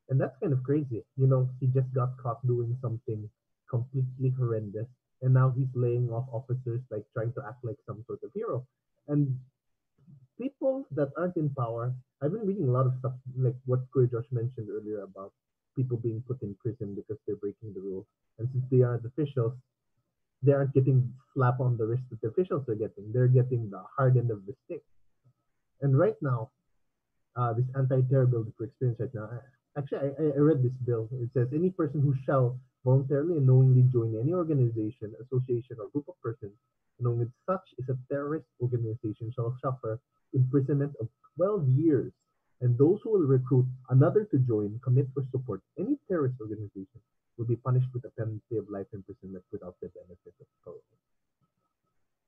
And 0.08 0.20
that's 0.20 0.36
kind 0.40 0.52
of 0.52 0.62
crazy. 0.62 1.02
You 1.16 1.26
know, 1.26 1.48
he 1.60 1.66
just 1.68 1.92
got 1.94 2.16
caught 2.22 2.46
doing 2.46 2.76
something 2.82 3.28
completely 3.70 4.30
horrendous. 4.36 4.86
And 5.22 5.32
now 5.32 5.52
he's 5.56 5.72
laying 5.74 6.10
off 6.10 6.28
officers, 6.30 6.82
like 6.90 7.04
trying 7.14 7.32
to 7.32 7.42
act 7.48 7.64
like 7.64 7.78
some 7.86 8.04
sort 8.06 8.20
of 8.22 8.30
hero. 8.34 8.66
And 9.08 9.38
people 10.38 10.84
that 10.92 11.08
aren't 11.16 11.36
in 11.36 11.48
power, 11.50 11.94
I've 12.22 12.32
been 12.32 12.46
reading 12.46 12.68
a 12.68 12.72
lot 12.72 12.86
of 12.86 12.92
stuff, 12.98 13.12
like 13.36 13.56
what 13.64 13.80
Josh 13.94 14.28
mentioned 14.30 14.68
earlier 14.70 15.02
about 15.02 15.32
people 15.76 15.96
being 15.96 16.22
put 16.26 16.42
in 16.42 16.54
prison 16.60 16.94
because 16.94 17.16
they're 17.26 17.36
breaking 17.36 17.72
the 17.74 17.80
rules. 17.80 18.06
And 18.38 18.48
since 18.52 18.64
they 18.70 18.82
aren't 18.82 19.04
officials, 19.04 19.52
they 20.42 20.52
aren't 20.52 20.74
getting 20.74 21.12
slap 21.32 21.60
on 21.60 21.76
the 21.76 21.86
wrist 21.86 22.02
that 22.10 22.20
the 22.20 22.28
officials 22.28 22.68
are 22.68 22.74
getting. 22.74 23.12
They're 23.12 23.28
getting 23.28 23.70
the 23.70 23.82
hard 23.96 24.16
end 24.16 24.30
of 24.30 24.44
the 24.46 24.54
stick. 24.64 24.82
And 25.80 25.98
right 25.98 26.16
now, 26.20 26.50
uh, 27.36 27.52
this 27.54 27.64
anti-terror 27.76 28.26
bill 28.26 28.44
that 28.44 28.54
we 28.58 28.66
experience 28.66 29.00
right 29.00 29.14
now, 29.14 29.28
actually, 29.76 30.10
I, 30.18 30.36
I 30.36 30.38
read 30.38 30.62
this 30.62 30.76
bill. 30.86 31.08
It 31.12 31.30
says 31.34 31.48
any 31.54 31.70
person 31.70 32.00
who 32.00 32.14
shall 32.24 32.58
voluntarily 32.84 33.38
and 33.38 33.46
knowingly 33.46 33.82
join 33.92 34.14
any 34.20 34.32
organization, 34.32 35.14
association, 35.20 35.76
or 35.80 35.88
group 35.88 36.08
of 36.08 36.14
persons 36.22 36.52
knowing 37.00 37.18
that 37.18 37.30
such 37.46 37.74
is 37.78 37.88
a 37.88 38.12
terrorist 38.12 38.46
organization 38.60 39.32
shall 39.34 39.56
suffer 39.62 40.00
imprisonment 40.32 40.92
of 41.00 41.08
12 41.36 41.68
years. 41.76 42.12
And 42.60 42.78
those 42.78 43.00
who 43.02 43.10
will 43.10 43.26
recruit 43.26 43.66
another 43.90 44.24
to 44.24 44.38
join, 44.38 44.80
commit, 44.82 45.08
or 45.16 45.24
support 45.30 45.60
any 45.78 45.98
terrorist 46.08 46.36
organization 46.40 47.00
will 47.36 47.46
be 47.46 47.56
punished 47.56 47.88
with 47.92 48.04
a 48.04 48.10
penalty 48.10 48.56
of 48.56 48.68
life 48.70 48.86
imprisonment 48.92 49.44
without 49.52 49.74
the 49.82 49.88
benefit 49.88 50.34
of 50.40 50.46
parole. 50.62 50.82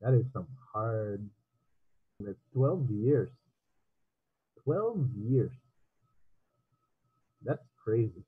That 0.01 0.15
is 0.15 0.27
some 0.33 0.47
hard. 0.73 1.29
It's 2.21 2.39
12 2.55 2.91
years. 2.91 3.31
12 4.65 5.07
years. 5.31 5.53
That's 7.45 7.63
crazy. 7.83 8.25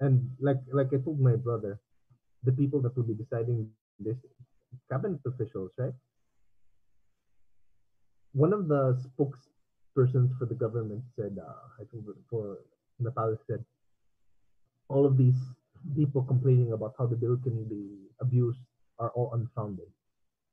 And 0.00 0.30
like 0.40 0.60
like 0.72 0.88
I 0.92 0.98
told 0.98 1.20
my 1.20 1.36
brother, 1.36 1.80
the 2.44 2.52
people 2.52 2.80
that 2.82 2.96
will 2.96 3.04
be 3.04 3.14
deciding 3.14 3.70
this 3.98 4.16
cabinet 4.90 5.20
officials, 5.26 5.70
right? 5.78 5.94
One 8.32 8.52
of 8.52 8.68
the 8.68 9.00
spokespersons 9.94 10.36
for 10.38 10.46
the 10.46 10.54
government 10.54 11.02
said, 11.16 11.38
uh, 11.40 11.52
I 11.80 11.84
think 11.90 12.04
for 12.30 12.58
Nepal 12.98 13.36
said, 13.46 13.64
all 14.88 15.06
of 15.06 15.16
these 15.16 15.36
people 15.96 16.22
complaining 16.22 16.72
about 16.72 16.94
how 16.98 17.06
the 17.06 17.16
bill 17.16 17.38
can 17.42 17.64
be 17.64 18.08
abused 18.20 18.58
are 18.98 19.10
all 19.10 19.32
unfounded. 19.34 19.86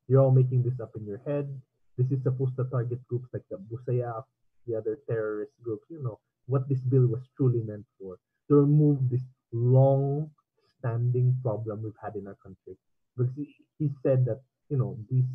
You're 0.08 0.20
all 0.20 0.30
making 0.30 0.62
this 0.62 0.80
up 0.80 0.92
in 0.96 1.06
your 1.06 1.20
head. 1.26 1.48
This 1.96 2.10
is 2.10 2.22
supposed 2.22 2.56
to 2.56 2.64
target 2.64 3.06
groups 3.08 3.28
like 3.32 3.42
the 3.50 3.56
Busaya, 3.56 4.24
the 4.66 4.76
other 4.76 4.98
terrorist 5.08 5.52
groups. 5.62 5.84
You 5.90 6.02
know 6.02 6.18
what 6.46 6.68
this 6.68 6.80
bill 6.80 7.06
was 7.06 7.22
truly 7.36 7.60
meant 7.60 7.86
for 8.00 8.18
to 8.48 8.54
remove 8.56 9.10
this 9.10 9.22
long 9.52 10.30
standing 10.78 11.36
problem 11.42 11.82
we've 11.82 11.92
had 12.02 12.16
in 12.16 12.26
our 12.26 12.36
country. 12.42 12.76
Because 13.16 13.32
he 13.78 13.90
said 14.02 14.24
that, 14.24 14.40
you 14.68 14.76
know, 14.78 14.96
these 15.10 15.26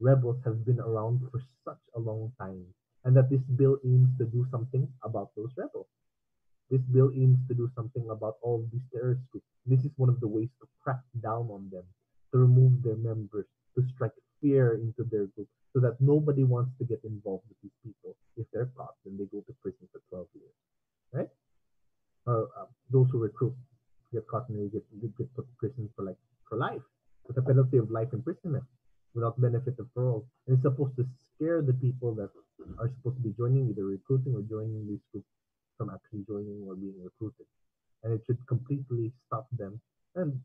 rebels 0.00 0.38
have 0.44 0.64
been 0.64 0.80
around 0.80 1.20
for 1.30 1.40
such 1.64 1.82
a 1.96 1.98
long 1.98 2.32
time 2.38 2.64
and 3.04 3.16
that 3.16 3.30
this 3.30 3.42
bill 3.56 3.78
aims 3.84 4.08
to 4.18 4.24
do 4.24 4.46
something 4.50 4.88
about 5.02 5.30
those 5.36 5.50
rebels. 5.56 5.86
This 6.70 6.80
bill 6.92 7.10
aims 7.14 7.38
to 7.48 7.54
do 7.54 7.70
something 7.76 8.08
about 8.10 8.36
all 8.42 8.66
these 8.72 8.82
terrorist 8.92 9.22
groups. 9.30 9.46
This 9.66 9.84
is 9.84 9.92
one 9.96 10.08
of 10.08 10.20
the 10.20 10.28
ways 10.28 10.48
to 10.60 10.68
crack 10.82 11.00
down 11.22 11.48
on 11.50 11.68
them, 11.70 11.84
to 12.32 12.38
remove 12.38 12.82
their 12.82 12.96
members, 12.96 13.46
to 13.76 13.84
strike 13.94 14.16
fear 14.40 14.74
into 14.74 15.04
their 15.10 15.26
group 15.26 15.48
so 15.72 15.80
that 15.80 16.00
nobody 16.00 16.44
wants 16.44 16.70
to 16.78 16.84
get 16.84 17.00
involved 17.04 17.44
with 17.48 17.58
these 17.62 17.76
people. 17.82 18.16
If 18.36 18.46
they're 18.52 18.70
caught, 18.76 18.94
then 19.04 19.16
they 19.18 19.24
go 19.24 19.42
to 19.42 19.52
prison 19.60 19.88
for 19.92 20.00
12 20.08 20.26
years, 20.34 20.56
right? 21.12 21.28
Or 22.26 22.48
uh, 22.58 22.66
those 22.90 23.08
who 23.10 23.18
recruit 23.18 23.54
get 24.12 24.26
caught 24.28 24.48
and 24.48 24.58
they 24.58 24.72
get, 24.72 24.84
they 25.02 25.08
get 25.18 25.34
put 25.34 25.44
in 25.44 25.54
prison 25.58 25.90
for 25.96 26.04
like 26.04 26.16
for 26.48 26.56
life 26.56 26.86
with 27.26 27.36
a 27.36 27.42
penalty 27.42 27.78
of 27.78 27.90
life 27.90 28.08
imprisonment 28.12 28.64
without 29.14 29.40
benefit 29.40 29.78
of 29.78 29.92
parole. 29.94 30.26
And 30.46 30.54
it's 30.54 30.62
supposed 30.62 30.96
to 30.96 31.06
scare 31.34 31.62
the 31.62 31.72
people 31.72 32.14
that 32.14 32.30
are 32.78 32.88
supposed 32.88 33.16
to 33.16 33.22
be 33.22 33.34
joining, 33.36 33.70
either 33.70 33.84
recruiting 33.84 34.34
or 34.34 34.42
joining 34.42 34.86
these 34.86 35.04
groups 35.12 35.28
from 35.78 35.90
actually 35.90 36.24
joining 36.26 36.64
or 36.66 36.74
being 36.74 36.94
recruited. 37.02 37.46
And 38.02 38.12
it 38.12 38.22
should 38.26 38.44
completely 38.46 39.12
stop 39.26 39.46
them. 39.56 39.80
And 40.14 40.40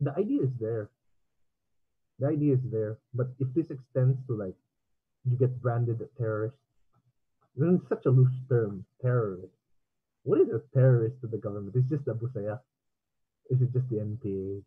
the 0.00 0.12
idea 0.18 0.42
is 0.42 0.50
there. 0.60 0.90
The 2.18 2.28
idea 2.28 2.54
is 2.54 2.60
there. 2.70 2.98
But 3.14 3.28
if 3.38 3.48
this 3.54 3.70
extends 3.70 4.18
to 4.26 4.36
like 4.36 4.54
you 5.24 5.36
get 5.36 5.60
branded 5.62 6.00
a 6.00 6.20
terrorist, 6.20 6.56
then 7.56 7.78
it's 7.80 7.88
such 7.88 8.06
a 8.06 8.10
loose 8.10 8.34
term, 8.48 8.84
terrorist. 9.00 9.52
What 10.24 10.40
is 10.40 10.48
a 10.48 10.62
terrorist 10.74 11.20
to 11.20 11.26
the 11.26 11.38
government? 11.38 11.74
It's 11.76 11.88
just 11.88 12.08
a 12.08 12.14
busaya. 12.14 12.60
Is 13.50 13.60
it 13.60 13.72
just 13.72 13.88
the 13.90 13.96
NPA? 13.96 14.62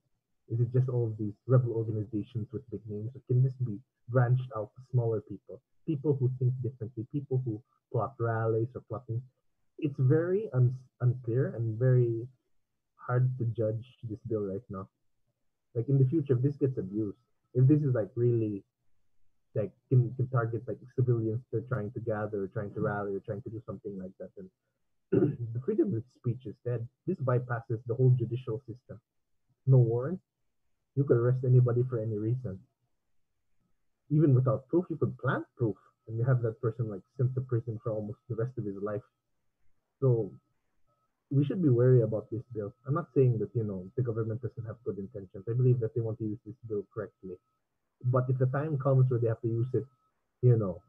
Is 0.49 0.59
it 0.59 0.71
just 0.71 0.89
all 0.89 1.13
these 1.17 1.33
rebel 1.47 1.73
organizations 1.73 2.47
with 2.51 2.69
big 2.69 2.81
names? 2.87 3.11
Or 3.15 3.21
can 3.27 3.43
this 3.43 3.53
be 3.65 3.79
branched 4.09 4.49
out 4.55 4.69
to 4.75 4.81
smaller 4.91 5.21
people? 5.21 5.61
People 5.87 6.15
who 6.19 6.31
think 6.39 6.53
differently, 6.61 7.07
people 7.11 7.41
who 7.45 7.61
plot 7.91 8.13
rallies 8.19 8.67
or 8.75 8.81
plotting. 8.87 9.21
It's 9.79 9.95
very 9.97 10.49
un- 10.53 10.77
unclear 11.01 11.55
and 11.55 11.77
very 11.79 12.27
hard 12.95 13.37
to 13.39 13.45
judge 13.45 13.85
this 14.03 14.19
bill 14.27 14.41
right 14.41 14.63
now. 14.69 14.87
Like 15.73 15.89
in 15.89 15.97
the 15.97 16.05
future, 16.05 16.33
if 16.33 16.41
this 16.41 16.55
gets 16.57 16.77
abused, 16.77 17.17
if 17.53 17.67
this 17.67 17.81
is 17.81 17.93
like 17.93 18.09
really 18.15 18.63
like 19.55 19.71
can, 19.89 20.13
can 20.15 20.27
target 20.27 20.63
like 20.67 20.77
civilians 20.95 21.41
they're 21.51 21.61
trying 21.61 21.91
to 21.91 21.99
gather, 21.99 22.47
trying 22.53 22.73
to 22.73 22.81
rally, 22.81 23.15
or 23.15 23.19
trying 23.19 23.41
to 23.43 23.49
do 23.49 23.61
something 23.65 23.97
like 23.97 24.11
that, 24.19 24.29
then 24.37 24.49
the 25.53 25.61
freedom 25.65 25.93
of 25.95 26.03
speech 26.17 26.45
is 26.45 26.55
dead. 26.65 26.87
This 27.07 27.17
bypasses 27.17 27.79
the 27.87 27.95
whole 27.95 28.13
judicial 28.17 28.59
system. 28.67 28.99
No 29.65 29.77
warrant, 29.77 30.19
you 30.95 31.03
could 31.03 31.17
arrest 31.17 31.39
anybody 31.45 31.83
for 31.89 31.99
any 31.99 32.17
reason. 32.17 32.59
Even 34.09 34.35
without 34.35 34.67
proof, 34.67 34.85
you 34.89 34.95
could 34.95 35.17
plant 35.17 35.45
proof 35.57 35.75
and 36.07 36.17
you 36.17 36.23
have 36.23 36.41
that 36.41 36.61
person 36.61 36.89
like 36.89 37.01
sent 37.17 37.33
to 37.35 37.41
prison 37.41 37.79
for 37.83 37.91
almost 37.91 38.19
the 38.29 38.35
rest 38.35 38.51
of 38.57 38.65
his 38.65 38.75
life. 38.81 39.01
So 39.99 40.31
we 41.31 41.43
should 41.45 41.61
be 41.61 41.69
wary 41.69 42.01
about 42.01 42.29
this 42.31 42.43
bill. 42.53 42.73
I'm 42.87 42.93
not 42.93 43.07
saying 43.15 43.39
that, 43.39 43.49
you 43.55 43.63
know, 43.63 43.85
the 43.95 44.03
government 44.03 44.41
doesn't 44.41 44.65
have 44.65 44.77
good 44.85 44.99
intentions. 44.99 45.43
I 45.49 45.53
believe 45.53 45.79
that 45.79 45.95
they 45.95 46.01
want 46.01 46.19
to 46.19 46.25
use 46.25 46.37
this 46.45 46.55
bill 46.67 46.85
correctly. 46.93 47.35
But 48.05 48.25
if 48.29 48.37
the 48.37 48.45
time 48.47 48.77
comes 48.77 49.09
where 49.09 49.19
they 49.19 49.27
have 49.27 49.41
to 49.41 49.47
use 49.47 49.67
it, 49.73 49.85
you 50.41 50.57
know, 50.57 50.81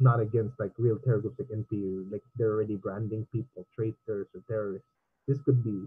not 0.00 0.20
against 0.20 0.58
like 0.58 0.72
real 0.78 0.98
terror 0.98 1.20
groups 1.20 1.38
like 1.38 1.48
NPU, 1.48 2.10
like 2.10 2.22
they're 2.36 2.52
already 2.52 2.74
branding 2.74 3.26
people 3.32 3.64
traitors 3.74 4.26
or 4.34 4.42
terrorists. 4.48 4.88
This 5.28 5.38
could 5.44 5.62
be 5.62 5.86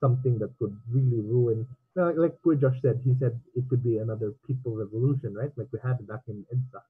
something 0.00 0.38
that 0.38 0.56
could 0.58 0.76
really 0.90 1.20
ruin. 1.20 1.66
Like, 1.94 2.16
like 2.16 2.42
Kuya 2.42 2.60
Josh 2.60 2.80
said, 2.82 3.00
he 3.04 3.14
said 3.18 3.38
it 3.54 3.64
could 3.68 3.82
be 3.82 3.98
another 3.98 4.34
people 4.46 4.76
revolution, 4.76 5.34
right? 5.34 5.50
Like 5.56 5.68
we 5.72 5.78
had 5.82 6.06
back 6.06 6.20
in 6.28 6.44
EDSA. 6.52 6.82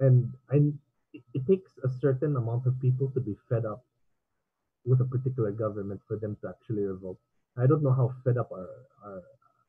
And 0.00 0.32
I, 0.50 0.56
it, 1.12 1.22
it 1.34 1.46
takes 1.46 1.70
a 1.84 1.88
certain 2.00 2.36
amount 2.36 2.66
of 2.66 2.80
people 2.80 3.10
to 3.10 3.20
be 3.20 3.36
fed 3.48 3.64
up 3.64 3.84
with 4.84 5.00
a 5.00 5.04
particular 5.04 5.52
government 5.52 6.00
for 6.08 6.16
them 6.16 6.36
to 6.42 6.48
actually 6.48 6.82
revolt. 6.82 7.18
I 7.56 7.66
don't 7.66 7.82
know 7.82 7.92
how 7.92 8.12
fed 8.24 8.38
up 8.38 8.50
our, 8.50 8.68
our, 9.04 9.22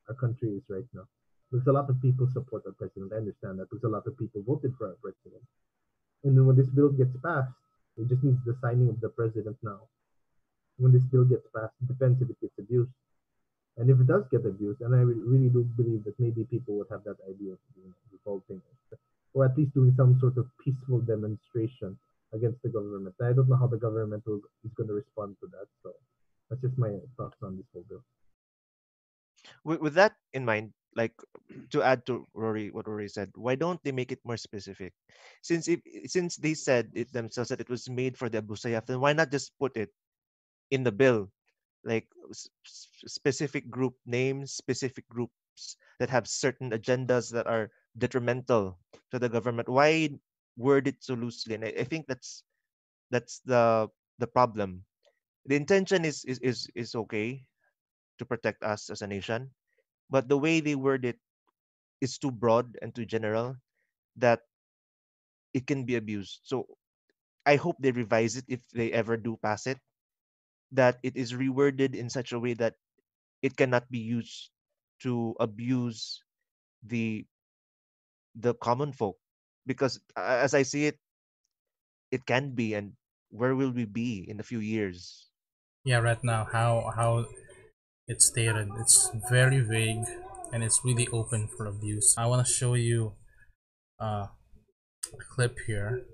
our 0.09 0.15
country 0.15 0.49
is 0.49 0.63
right 0.69 0.87
now. 0.93 1.03
Because 1.51 1.67
a 1.67 1.71
lot 1.71 1.89
of 1.89 2.01
people 2.01 2.27
support 2.33 2.63
our 2.65 2.71
president. 2.71 3.13
I 3.13 3.17
understand 3.17 3.59
that 3.59 3.69
because 3.69 3.83
a 3.83 3.89
lot 3.89 4.07
of 4.07 4.17
people 4.17 4.41
voted 4.41 4.73
for 4.75 4.87
our 4.87 4.97
president. 5.03 5.43
And 6.23 6.35
then 6.35 6.47
when 6.47 6.55
this 6.55 6.69
bill 6.69 6.89
gets 6.89 7.15
passed, 7.23 7.53
it 7.97 8.07
just 8.07 8.23
needs 8.23 8.39
the 8.43 8.57
signing 8.59 8.89
of 8.89 8.99
the 9.01 9.09
president 9.09 9.57
now 9.61 9.81
when 10.77 10.91
this 10.91 11.03
bill 11.03 11.25
gets 11.25 11.47
passed. 11.55 11.73
It 11.81 11.87
depends 11.87 12.21
if 12.21 12.29
it 12.29 12.39
gets 12.41 12.57
abused. 12.59 12.91
And 13.77 13.89
if 13.89 13.99
it 13.99 14.07
does 14.07 14.23
get 14.29 14.45
abused, 14.45 14.81
and 14.81 14.93
I 14.93 14.99
really 14.99 15.49
do 15.49 15.63
believe 15.75 16.03
that 16.03 16.19
maybe 16.19 16.43
people 16.43 16.75
would 16.77 16.87
have 16.91 17.03
that 17.05 17.17
idea 17.27 17.53
of 17.53 17.59
you 17.75 17.93
revolting, 18.11 18.61
or 19.33 19.45
at 19.45 19.57
least 19.57 19.73
doing 19.73 19.93
some 19.97 20.19
sort 20.19 20.37
of 20.37 20.45
peaceful 20.63 20.99
demonstration 20.99 21.97
against 22.33 22.61
the 22.61 22.69
government. 22.69 23.15
I 23.21 23.33
don't 23.33 23.49
know 23.49 23.55
how 23.55 23.67
the 23.67 23.77
government 23.77 24.23
is 24.27 24.71
going 24.77 24.87
to 24.87 24.93
respond 24.93 25.37
to 25.41 25.47
that. 25.47 25.65
So 25.81 25.93
that's 26.49 26.61
just 26.61 26.77
my 26.77 26.93
thoughts 27.17 27.37
on 27.41 27.57
this 27.57 27.65
whole 27.73 27.85
bill. 27.89 28.03
With, 29.63 29.81
with 29.81 29.93
that 29.95 30.13
in 30.33 30.45
mind, 30.45 30.73
like 30.95 31.13
to 31.71 31.81
add 31.81 32.05
to 32.05 32.27
Rory, 32.33 32.69
what 32.69 32.87
Rory 32.87 33.09
said, 33.09 33.31
why 33.35 33.55
don't 33.55 33.81
they 33.83 33.91
make 33.91 34.11
it 34.11 34.19
more 34.23 34.37
specific? 34.37 34.93
Since 35.41 35.67
if 35.67 35.81
since 36.05 36.37
they 36.37 36.53
said 36.53 36.89
it 36.93 37.11
themselves 37.11 37.49
that 37.49 37.61
it 37.61 37.69
was 37.69 37.89
made 37.89 38.17
for 38.17 38.29
the 38.29 38.37
Abu 38.39 38.55
Sayyaf, 38.55 38.85
then 38.85 38.99
why 38.99 39.13
not 39.13 39.31
just 39.31 39.57
put 39.59 39.75
it 39.77 39.89
in 40.73 40.83
the 40.83 40.91
bill, 40.93 41.29
like 41.85 42.09
specific 42.65 43.69
group 43.69 43.95
names, 44.05 44.53
specific 44.53 45.07
groups 45.09 45.77
that 45.99 46.09
have 46.09 46.27
certain 46.27 46.71
agendas 46.71 47.31
that 47.31 47.47
are 47.47 47.69
detrimental 47.97 48.79
to 49.11 49.19
the 49.19 49.29
government. 49.29 49.69
Why 49.69 50.09
word 50.57 50.87
it 50.87 51.03
so 51.03 51.13
loosely? 51.13 51.55
And 51.55 51.65
I, 51.65 51.73
I 51.79 51.85
think 51.85 52.07
that's 52.07 52.43
that's 53.11 53.39
the 53.45 53.89
the 54.19 54.27
problem. 54.27 54.85
The 55.45 55.55
intention 55.57 56.05
is 56.05 56.25
is 56.25 56.39
is, 56.39 56.67
is 56.75 56.95
okay 57.07 57.45
to 58.19 58.25
protect 58.25 58.63
us 58.63 58.89
as 58.89 59.01
a 59.01 59.07
nation 59.07 59.51
but 60.09 60.29
the 60.29 60.37
way 60.37 60.59
they 60.61 60.75
word 60.75 61.05
it 61.05 61.19
is 62.01 62.17
too 62.19 62.31
broad 62.31 62.77
and 62.81 62.93
too 62.95 63.05
general 63.05 63.57
that 64.17 64.41
it 65.53 65.65
can 65.67 65.85
be 65.85 65.95
abused. 65.95 66.41
So 66.43 66.67
i 67.45 67.55
hope 67.57 67.77
they 67.79 67.91
revise 67.91 68.37
it 68.37 68.45
if 68.49 68.61
they 68.71 68.91
ever 68.93 69.17
do 69.17 69.37
pass 69.41 69.67
it 69.67 69.79
that 70.73 70.99
it 71.03 71.15
is 71.17 71.33
reworded 71.33 71.95
in 71.95 72.09
such 72.09 72.33
a 72.33 72.39
way 72.39 72.53
that 72.55 72.75
it 73.41 73.57
cannot 73.57 73.89
be 73.91 73.99
used 73.99 74.51
to 75.01 75.35
abuse 75.39 76.23
the 76.83 77.27
the 78.35 78.53
common 78.55 78.91
folk 78.91 79.17
because 79.65 79.99
as 80.15 80.53
i 80.53 80.63
see 80.63 80.85
it 80.85 80.99
it 82.11 82.25
can 82.25 82.55
be 82.55 82.73
and 82.73 82.95
where 83.29 83.55
will 83.55 83.71
we 83.71 83.83
be 83.85 84.23
in 84.29 84.39
a 84.39 84.43
few 84.43 84.59
years 84.59 85.31
Yeah, 85.85 85.99
right 85.99 86.21
now 86.23 86.43
how 86.45 86.91
how 86.95 87.25
it's 88.07 88.27
stated, 88.27 88.69
it's 88.79 89.11
very 89.31 89.61
vague 89.61 90.07
and 90.53 90.63
it's 90.63 90.83
really 90.85 91.07
open 91.09 91.47
for 91.49 91.65
abuse. 91.67 92.15
I 92.17 92.27
want 92.27 92.45
to 92.47 92.51
show 92.53 92.73
you 92.75 93.15
uh, 93.99 94.27
a 95.13 95.17
clip 95.35 95.59
here. 95.67 96.05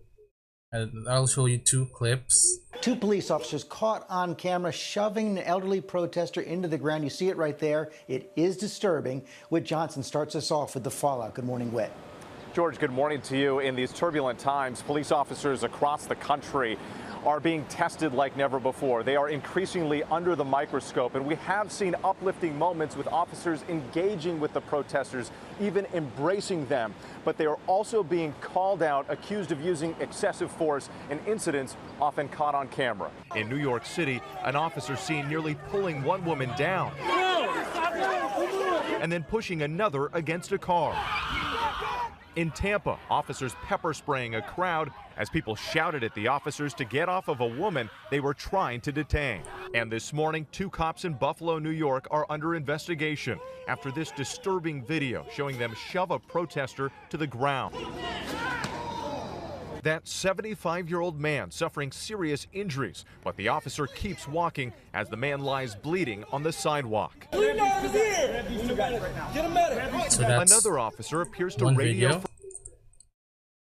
And 0.72 1.10
I'll 1.10 1.26
show 1.26 1.48
you 1.48 1.58
two 1.58 1.88
clips. 1.88 2.60
Two 2.82 2.96
police 2.96 3.32
officers 3.32 3.64
caught 3.64 4.06
on 4.08 4.36
camera 4.36 4.72
shoving 4.72 5.40
an 5.40 5.44
elderly 5.44 5.82
protester 5.82 6.42
into 6.42 6.68
the 6.68 6.78
ground. 6.78 7.04
You 7.04 7.10
see 7.10 7.28
it 7.30 7.38
right 7.38 7.58
there. 7.58 7.92
It 8.08 8.32
is 8.36 8.56
disturbing. 8.56 9.26
Whit 9.50 9.64
Johnson 9.64 10.04
starts 10.04 10.36
us 10.36 10.52
off 10.52 10.76
with 10.76 10.84
the 10.84 10.92
fallout. 10.92 11.34
Good 11.34 11.46
morning, 11.46 11.72
Whit. 11.72 11.92
George, 12.54 12.78
good 12.78 12.92
morning 12.92 13.20
to 13.22 13.38
you. 13.38 13.60
In 13.60 13.76
these 13.76 13.92
turbulent 13.92 14.38
times, 14.38 14.84
police 14.84 15.12
officers 15.12 15.64
across 15.64 16.06
the 16.06 16.16
country 16.16 16.78
are 17.26 17.40
being 17.40 17.66
tested 17.66 18.14
like 18.14 18.36
never 18.38 18.60
before. 18.60 19.04
They 19.04 19.16
are 19.16 19.30
increasingly 19.30 20.04
under 20.04 20.36
the 20.36 20.46
microscope, 20.46 21.16
and 21.16 21.26
we 21.26 21.36
have 21.36 21.72
seen 21.72 21.96
uplifting 22.04 22.58
moments 22.58 22.96
with 22.96 23.08
officers 23.08 23.64
engaging 23.70 24.40
with 24.40 24.54
the 24.54 24.62
protesters, 24.62 25.32
even 25.60 25.86
embracing 25.94 26.66
them. 26.68 26.94
But 27.26 27.38
they 27.38 27.46
are 27.46 27.60
also 27.68 28.04
being 28.04 28.34
called 28.42 28.82
out, 28.82 29.06
accused 29.10 29.52
of 29.52 29.62
using 29.62 29.96
excessive 30.00 30.52
force 30.52 30.90
in 31.10 31.20
incidents 31.28 31.76
often 32.02 32.30
caught 32.30 32.56
on 32.56 32.68
camera. 32.70 33.12
In 33.36 33.50
New 33.50 33.58
York 33.58 33.86
City, 33.86 34.22
an 34.44 34.56
officer 34.56 34.96
seen 34.96 35.28
nearly 35.28 35.56
pulling 35.70 36.04
one 36.04 36.24
woman 36.26 36.52
down 36.58 36.92
and 39.02 39.12
then 39.12 39.24
pushing 39.24 39.62
another 39.62 40.10
against 40.14 40.52
a 40.52 40.58
car. 40.58 40.94
In 42.40 42.52
Tampa, 42.52 42.98
officers 43.10 43.54
pepper 43.64 43.94
spraying 43.94 44.36
a 44.36 44.42
crowd 44.42 44.92
as 45.18 45.30
people 45.30 45.58
shouted 45.58 46.06
at 46.06 46.16
the 46.16 46.30
officers 46.30 46.74
to 46.76 46.86
get 46.86 47.10
off 47.10 47.28
of 47.28 47.42
a 47.42 47.46
woman 47.46 47.90
they 48.12 48.22
were 48.22 48.34
trying 48.34 48.80
to 48.80 48.94
detain. 48.94 49.42
And 49.74 49.92
this 49.92 50.14
morning, 50.14 50.48
two 50.54 50.70
cops 50.70 51.04
in 51.04 51.16
Buffalo, 51.16 51.60
New 51.60 51.70
York 51.70 52.08
are 52.12 52.26
under 52.30 52.56
investigation 52.56 53.42
after 53.68 53.92
this 53.92 54.12
disturbing 54.12 54.86
video 54.86 55.26
showing 55.34 55.60
them 55.60 55.76
shove 55.76 56.12
a 56.12 56.20
protester 56.20 56.94
to 57.10 57.18
the 57.18 57.28
ground. 57.28 57.76
That 59.84 60.08
75 60.08 60.90
year 60.90 61.00
old 61.00 61.20
man 61.20 61.52
suffering 61.52 61.92
serious 61.92 62.48
injuries, 62.54 63.06
but 63.24 63.36
the 63.38 63.48
officer 63.48 63.88
keeps 63.88 64.28
walking 64.28 64.74
as 64.94 65.08
the 65.10 65.16
man 65.18 65.40
lies 65.42 65.74
bleeding 65.76 66.26
on 66.32 66.44
the 66.44 66.52
sidewalk. 66.52 67.28
So 67.32 67.40
that's 70.24 70.52
Another 70.52 70.80
officer 70.80 71.22
appears 71.22 71.56
to 71.56 71.66
radio. 71.68 72.10
video. 72.10 72.24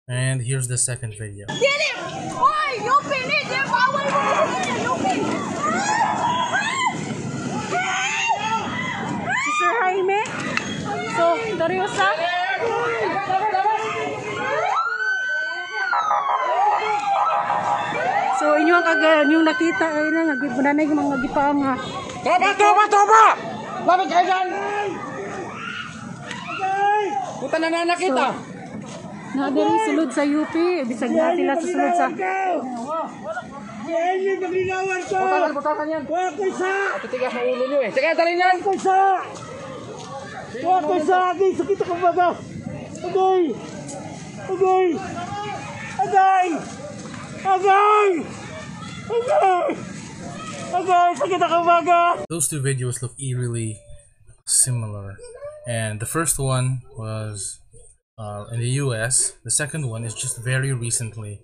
And 0.10 0.42
here's 0.42 0.68
the 0.68 0.78
second 0.78 1.16
video. 1.18 1.46
Get 1.48 1.60
him! 1.62 2.36
Why? 2.36 2.78
You 2.84 3.00
finish 3.10 3.46
it! 3.46 3.66
Why 3.70 3.88
would 3.94 4.04
you 4.84 4.96
finish? 5.08 5.42
Si 9.44 9.52
Sir 9.60 9.72
Jaime. 9.80 10.26
So, 11.16 11.26
Doriosa. 11.58 12.10
So, 18.42 18.58
inyo 18.58 18.74
ang 18.74 18.82
kag 18.82 19.30
yung 19.30 19.46
nakita 19.46 19.86
ay 19.86 20.10
na 20.10 20.34
nga 20.34 20.36
gibanay 20.42 20.86
mga 20.90 21.18
gipanga. 21.22 21.78
Toba, 22.26 22.50
toba, 22.58 22.84
toba! 22.90 23.26
Bakit 23.86 24.08
kayo 24.10 24.26
dyan? 24.26 24.48
Puta 27.38 27.58
na 27.62 27.68
na 27.70 27.86
nakita. 27.86 28.34
Na 29.38 29.46
diri 29.54 29.78
sulod 29.86 30.10
sa 30.10 30.26
UP, 30.26 30.56
bisag 30.90 31.14
na 31.14 31.38
sila 31.38 31.54
sa 31.54 31.66
sulod 31.70 31.94
sa 31.94 32.08
Butakan, 35.12 35.52
butakan 35.54 35.88
yan. 35.94 36.04
Huwag 36.10 36.34
ko 36.34 36.44
isa! 36.50 36.98
Titigas 37.06 37.34
ang 37.38 37.46
ulo 37.46 37.66
nyo 37.70 37.80
eh. 37.86 37.92
Sige, 37.94 38.10
talin 38.18 38.42
yan! 38.42 38.58
Huwag 38.58 38.66
ko 38.66 38.72
isa! 38.74 39.00
Huwag 40.66 40.82
ko 40.82 40.94
isa! 40.98 41.18
Agay, 41.30 41.52
sakit 41.54 41.80
ako 41.86 41.94
baga! 42.02 42.30
Agay! 43.06 43.44
Agay! 44.50 44.88
Agay! 46.02 46.81
Those 52.30 52.48
two 52.48 52.62
videos 52.62 53.02
look 53.02 53.14
eerily 53.20 53.80
similar. 54.46 55.18
And 55.68 56.00
the 56.00 56.06
first 56.06 56.40
one 56.40 56.82
was 56.98 57.60
uh, 58.18 58.46
in 58.52 58.60
the 58.60 58.70
US. 58.86 59.34
The 59.44 59.52
second 59.52 59.90
one 59.90 60.04
is 60.04 60.14
just 60.14 60.38
very 60.44 60.72
recently. 60.74 61.42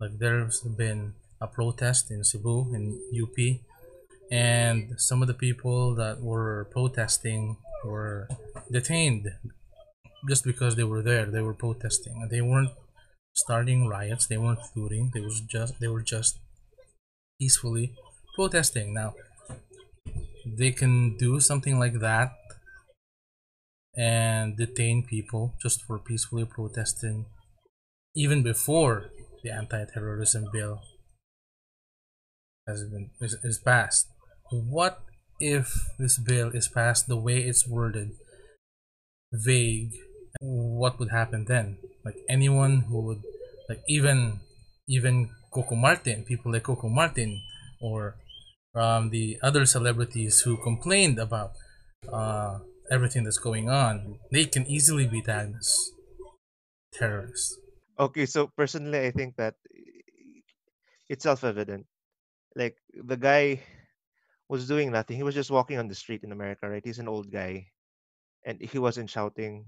Like 0.00 0.18
there's 0.18 0.60
been 0.60 1.14
a 1.40 1.46
protest 1.46 2.10
in 2.10 2.24
Cebu 2.24 2.74
in 2.74 3.00
UP, 3.22 3.38
and 4.30 5.00
some 5.00 5.22
of 5.22 5.28
the 5.28 5.34
people 5.34 5.94
that 5.94 6.20
were 6.20 6.68
protesting 6.72 7.56
were 7.84 8.28
detained 8.70 9.28
just 10.28 10.44
because 10.44 10.76
they 10.76 10.84
were 10.84 11.02
there. 11.02 11.26
They 11.26 11.40
were 11.40 11.54
protesting, 11.54 12.20
and 12.20 12.30
they 12.30 12.42
weren't 12.42 12.72
starting 13.36 13.86
riots. 13.88 14.26
They 14.26 14.38
weren't 14.38 14.60
looting. 14.74 15.10
They 15.14 15.20
was 15.20 15.40
just 15.40 15.78
they 15.80 15.88
were 15.88 16.02
just 16.02 16.38
peacefully 17.38 17.94
protesting. 18.36 18.94
Now 18.94 19.14
they 20.46 20.70
can 20.72 21.16
do 21.16 21.40
something 21.40 21.78
like 21.78 22.00
that 22.00 22.32
and 23.96 24.56
detain 24.56 25.04
people 25.04 25.54
just 25.60 25.82
for 25.82 25.98
peacefully 25.98 26.44
protesting 26.44 27.26
even 28.14 28.42
before 28.42 29.10
the 29.42 29.50
anti-terrorism 29.50 30.46
bill 30.52 30.80
has 32.66 32.84
been 32.84 33.10
is, 33.20 33.34
is 33.42 33.58
passed 33.58 34.06
what 34.50 35.00
if 35.40 35.72
this 35.98 36.18
bill 36.18 36.50
is 36.50 36.68
passed 36.68 37.06
the 37.08 37.16
way 37.16 37.38
it's 37.38 37.66
worded 37.66 38.10
vague 39.32 39.92
what 40.40 40.98
would 40.98 41.10
happen 41.10 41.44
then 41.46 41.78
like 42.06 42.18
anyone 42.36 42.74
who 42.88 42.98
would 43.06 43.22
like 43.68 43.82
even 43.88 44.40
even 44.88 45.14
coco 45.54 45.74
martin 45.74 46.24
people 46.24 46.52
like 46.52 46.62
coco 46.62 46.88
martin 46.88 47.42
or 47.80 48.16
um, 48.74 49.10
the 49.10 49.38
other 49.42 49.64
celebrities 49.66 50.40
who 50.40 50.56
complained 50.62 51.18
about 51.18 51.52
uh, 52.12 52.58
everything 52.90 53.24
that's 53.24 53.38
going 53.38 53.70
on, 53.70 54.18
they 54.30 54.44
can 54.44 54.66
easily 54.66 55.06
be 55.06 55.22
tagged 55.22 55.56
as 55.56 55.90
terrorists. 56.92 57.58
okay 57.98 58.26
so 58.26 58.48
personally 58.56 59.00
i 59.06 59.10
think 59.10 59.36
that 59.36 59.54
it's 61.08 61.22
self-evident. 61.22 61.86
Like 62.54 62.76
the 62.94 63.16
guy 63.16 63.62
was 64.48 64.68
doing 64.68 64.92
nothing. 64.92 65.16
He 65.16 65.22
was 65.22 65.34
just 65.34 65.50
walking 65.50 65.78
on 65.78 65.88
the 65.88 65.94
street 65.94 66.24
in 66.24 66.32
america 66.32 66.68
right? 66.68 66.84
He's 66.84 66.98
an 66.98 67.08
old 67.08 67.30
guy. 67.30 67.68
And 68.44 68.60
he 68.60 68.78
wasn't 68.78 69.10
shouting. 69.10 69.66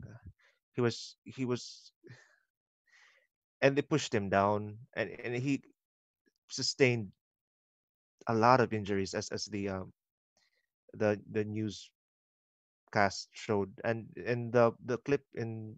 He 0.74 0.80
was 0.80 1.16
he 1.24 1.44
was 1.44 1.92
and 3.62 3.76
they 3.76 3.82
pushed 3.82 4.14
him 4.14 4.28
down 4.28 4.78
and, 4.94 5.10
and 5.10 5.28
he 5.30 5.54
sustained 6.42 7.10
a 8.26 8.34
lot 8.34 8.60
of 8.60 8.72
injuries 8.72 9.14
as 9.14 9.28
as 9.30 9.46
the 9.46 9.68
um 9.68 9.92
the 10.94 11.20
the 11.30 11.44
news 11.44 11.90
cast 12.92 13.28
showed 13.32 13.70
and 13.84 14.06
and 14.26 14.52
the 14.52 14.72
the 14.84 14.96
clip 14.98 15.24
in 15.34 15.76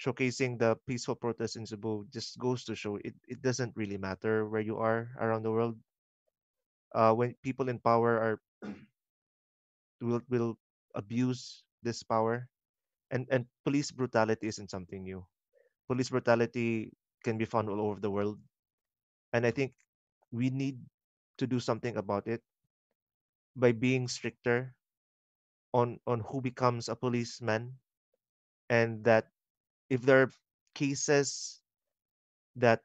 showcasing 0.00 0.58
the 0.58 0.76
peaceful 0.86 1.14
protest 1.16 1.56
in 1.56 1.66
Cebu 1.66 2.06
just 2.10 2.38
goes 2.38 2.64
to 2.64 2.74
show 2.74 2.96
it, 2.96 3.14
it 3.28 3.40
doesn't 3.42 3.76
really 3.76 3.98
matter 3.98 4.46
where 4.48 4.60
you 4.62 4.78
are 4.78 5.10
around 5.20 5.42
the 5.42 5.50
world. 5.52 5.78
Uh, 6.94 7.12
when 7.14 7.34
people 7.42 7.68
in 7.68 7.78
power 7.78 8.18
are 8.18 8.40
will 10.00 10.22
will 10.28 10.58
abuse 10.94 11.64
this 11.82 12.02
power, 12.02 12.48
and 13.10 13.26
and 13.30 13.46
police 13.64 13.90
brutality 13.92 14.46
isn't 14.48 14.70
something 14.70 15.02
new. 15.04 15.24
Police 15.88 16.10
brutality 16.10 16.92
can 17.24 17.38
be 17.38 17.44
found 17.44 17.68
all 17.70 17.80
over 17.80 18.00
the 18.00 18.10
world, 18.10 18.40
and 19.32 19.46
I 19.46 19.50
think 19.50 19.74
we 20.32 20.50
need 20.50 20.80
to 21.38 21.46
do 21.46 21.60
something 21.60 21.96
about 21.96 22.26
it 22.28 22.42
by 23.56 23.72
being 23.72 24.06
stricter 24.06 24.74
on 25.74 26.00
on 26.06 26.20
who 26.20 26.40
becomes 26.40 26.88
a 26.88 26.96
policeman, 26.96 27.78
and 28.70 29.04
that 29.04 29.30
if 29.90 30.02
there 30.02 30.22
are 30.22 30.32
cases 30.74 31.62
that 32.56 32.82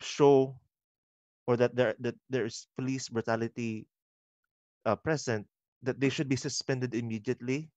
show 0.00 0.60
or 1.46 1.56
that 1.56 1.74
there 1.76 1.94
that 2.00 2.16
there's 2.30 2.68
police 2.76 3.08
brutality 3.08 3.86
uh, 4.86 4.96
present, 4.96 5.46
that 5.82 6.00
they 6.00 6.08
should 6.08 6.28
be 6.28 6.36
suspended 6.36 6.94
immediately. 6.94 7.70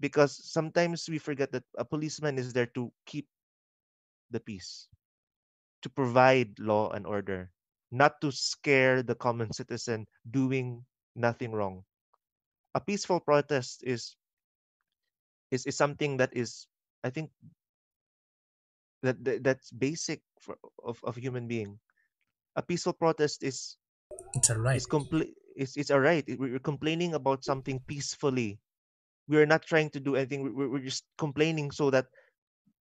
Because 0.00 0.36
sometimes 0.52 1.08
we 1.08 1.18
forget 1.18 1.52
that 1.52 1.64
a 1.78 1.84
policeman 1.84 2.38
is 2.38 2.52
there 2.52 2.66
to 2.78 2.92
keep 3.06 3.28
the 4.30 4.38
peace, 4.40 4.88
to 5.82 5.90
provide 5.90 6.58
law 6.60 6.90
and 6.92 7.06
order, 7.06 7.52
not 7.90 8.20
to 8.20 8.32
scare 8.32 9.02
the 9.02 9.14
common 9.16 9.52
citizen 9.52 10.06
doing 10.30 10.86
nothing 11.16 11.52
wrong. 11.52 11.84
A 12.74 12.80
peaceful 12.80 13.20
protest 13.20 13.82
is 13.84 14.16
is, 15.50 15.66
is 15.66 15.76
something 15.76 16.16
that 16.18 16.30
is, 16.36 16.66
I 17.02 17.10
think, 17.10 17.30
that, 19.02 19.22
that 19.24 19.44
that's 19.44 19.70
basic 19.70 20.22
for, 20.40 20.58
of 20.82 21.02
of 21.04 21.16
human 21.16 21.46
being. 21.46 21.80
A 22.56 22.62
peaceful 22.62 22.94
protest 22.94 23.42
is 23.44 23.78
It's 24.34 24.50
a 24.50 24.58
right. 24.58 24.82
is 24.82 24.86
complete. 24.86 25.34
It's 25.56 25.76
it's 25.76 25.90
a 25.90 26.00
right. 26.00 26.24
We're 26.38 26.58
complaining 26.60 27.14
about 27.14 27.44
something 27.44 27.80
peacefully. 27.86 28.60
We 29.28 29.36
are 29.38 29.46
not 29.46 29.62
trying 29.64 29.90
to 29.90 30.00
do 30.00 30.16
anything. 30.16 30.42
we- 30.44 30.52
We're, 30.52 30.70
we're 30.70 30.84
just 30.86 31.04
complaining 31.18 31.70
so 31.70 31.90
that 31.90 32.06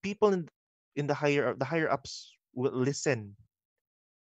people 0.04 0.34
in 0.34 0.50
in 0.96 1.08
the 1.08 1.16
higher 1.16 1.56
the 1.56 1.66
higher 1.66 1.90
ups 1.90 2.34
will 2.54 2.74
listen. 2.76 3.36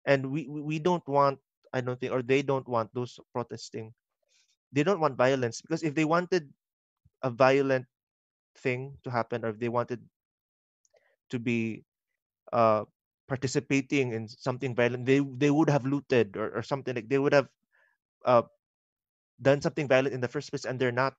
And 0.06 0.32
we 0.32 0.48
we 0.48 0.62
we 0.62 0.78
don't 0.80 1.06
want. 1.08 1.40
I 1.74 1.80
don't 1.82 2.00
think, 2.00 2.12
or 2.12 2.22
they 2.22 2.42
don't 2.42 2.68
want 2.68 2.92
those 2.94 3.20
protesting. 3.34 3.94
They 4.74 4.84
don't 4.84 5.00
want 5.00 5.18
violence 5.18 5.62
because 5.62 5.84
if 5.84 5.96
they 5.96 6.06
wanted 6.06 6.52
a 7.24 7.30
violent 7.32 7.88
thing 8.58 8.98
to 9.04 9.12
happen, 9.12 9.46
or 9.46 9.50
if 9.52 9.60
they 9.60 9.70
wanted 9.70 10.02
to 11.30 11.40
be 11.40 11.84
uh 12.54 12.86
participating 13.28 14.14
in 14.14 14.28
something 14.28 14.76
violent, 14.76 15.06
they 15.06 15.20
they 15.38 15.52
would 15.52 15.70
have 15.70 15.86
looted 15.86 16.38
or, 16.38 16.52
or 16.58 16.64
something 16.64 16.96
like 16.96 17.10
they 17.10 17.20
would 17.20 17.34
have 17.34 17.48
uh 18.26 18.44
done 19.42 19.62
something 19.62 19.88
violent 19.88 20.14
in 20.14 20.22
the 20.22 20.28
first 20.30 20.50
place 20.52 20.66
and 20.66 20.80
they're 20.80 20.92
not. 20.96 21.16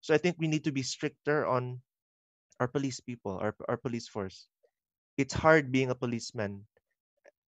So 0.00 0.14
I 0.14 0.18
think 0.18 0.36
we 0.38 0.48
need 0.48 0.64
to 0.64 0.72
be 0.72 0.82
stricter 0.82 1.46
on 1.46 1.82
our 2.60 2.68
police 2.68 3.00
people, 3.00 3.38
our 3.38 3.54
our 3.68 3.76
police 3.78 4.08
force. 4.08 4.48
It's 5.18 5.34
hard 5.34 5.72
being 5.72 5.90
a 5.90 5.98
policeman, 5.98 6.66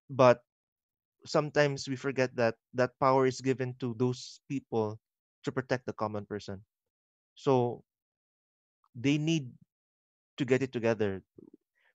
but 0.09 0.43
sometimes 1.25 1.87
we 1.89 1.95
forget 1.97 2.35
that 2.37 2.57
that 2.73 2.97
power 2.99 3.27
is 3.27 3.41
given 3.41 3.75
to 3.81 3.95
those 3.99 4.41
people 4.49 4.99
to 5.43 5.51
protect 5.51 5.85
the 5.87 5.93
common 5.97 6.25
person. 6.25 6.65
So 7.35 7.83
they 8.95 9.17
need 9.17 9.51
to 10.37 10.45
get 10.45 10.61
it 10.63 10.71
together. 10.73 11.23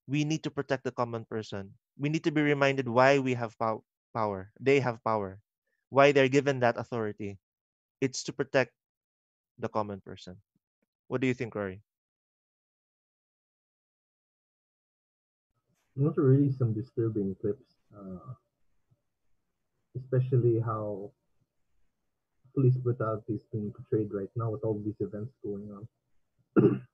We 0.09 0.25
need 0.25 0.45
to 0.45 0.51
protect 0.51 0.85
the 0.85 0.93
common 0.93 1.25
person. 1.27 1.75
We 1.99 2.09
need 2.11 2.25
to 2.25 2.33
be 2.33 2.43
reminded 2.43 2.89
why 2.89 3.19
we 3.21 3.35
have 3.35 3.59
pow- 3.59 3.85
power. 4.15 4.53
They 4.61 4.81
have 4.81 5.03
power. 5.05 5.41
Why 5.91 6.13
they're 6.13 6.29
given 6.33 6.61
that 6.61 6.79
authority. 6.79 7.39
It's 8.01 8.25
to 8.25 8.33
protect 8.35 8.73
the 9.63 9.69
common 9.69 10.01
person. 10.01 10.37
What 11.09 11.21
do 11.23 11.27
you 11.27 11.35
think, 11.35 11.55
Rory? 11.55 11.81
Are 16.01 16.13
really 16.17 16.51
some 16.51 16.73
disturbing 16.73 17.37
clips, 17.41 17.77
uh, 17.97 18.35
especially 19.97 20.59
how 20.61 21.13
police 22.55 22.77
brutality 22.77 23.35
is 23.35 23.45
being 23.53 23.73
portrayed 23.73 24.13
right 24.13 24.31
now 24.37 24.51
with 24.51 24.65
all 24.65 24.81
these 24.85 25.01
events 25.01 25.35
going 25.45 25.69
on. 25.71 25.89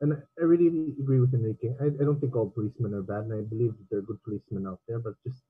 and 0.00 0.14
I- 0.14 0.42
really 0.42 0.96
agree 0.98 1.20
with 1.20 1.34
Enrique. 1.34 1.74
I, 1.80 1.86
I 1.86 2.04
don't 2.04 2.20
think 2.20 2.34
all 2.34 2.50
policemen 2.50 2.94
are 2.94 3.02
bad, 3.02 3.24
and 3.24 3.34
I 3.34 3.42
believe 3.42 3.74
there 3.90 4.00
are 4.00 4.08
good 4.10 4.22
policemen 4.24 4.66
out 4.66 4.80
there, 4.88 4.98
but 4.98 5.14
just 5.26 5.42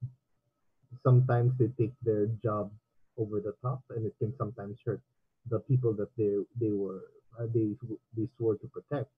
sometimes 1.02 1.56
they 1.58 1.68
take 1.78 1.94
their 2.02 2.26
job 2.42 2.70
over 3.16 3.40
the 3.40 3.54
top, 3.62 3.82
and 3.90 4.04
it 4.06 4.14
can 4.18 4.34
sometimes 4.36 4.78
hurt 4.84 5.00
the 5.48 5.60
people 5.60 5.92
that 5.94 6.08
they 6.16 6.32
they 6.60 6.72
were 6.72 7.02
uh, 7.38 7.46
they 7.54 7.76
they 8.16 8.28
swore 8.36 8.56
to 8.56 8.66
protect. 8.68 9.10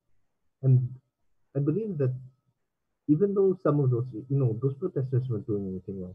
And 0.62 0.88
I 1.56 1.60
believe 1.60 1.98
that 1.98 2.14
even 3.08 3.34
though 3.34 3.58
some 3.62 3.80
of 3.80 3.90
those 3.90 4.06
you 4.12 4.38
know 4.38 4.58
those 4.62 4.74
protesters 4.74 5.28
weren't 5.28 5.46
doing 5.46 5.66
anything 5.68 6.00
wrong, 6.00 6.14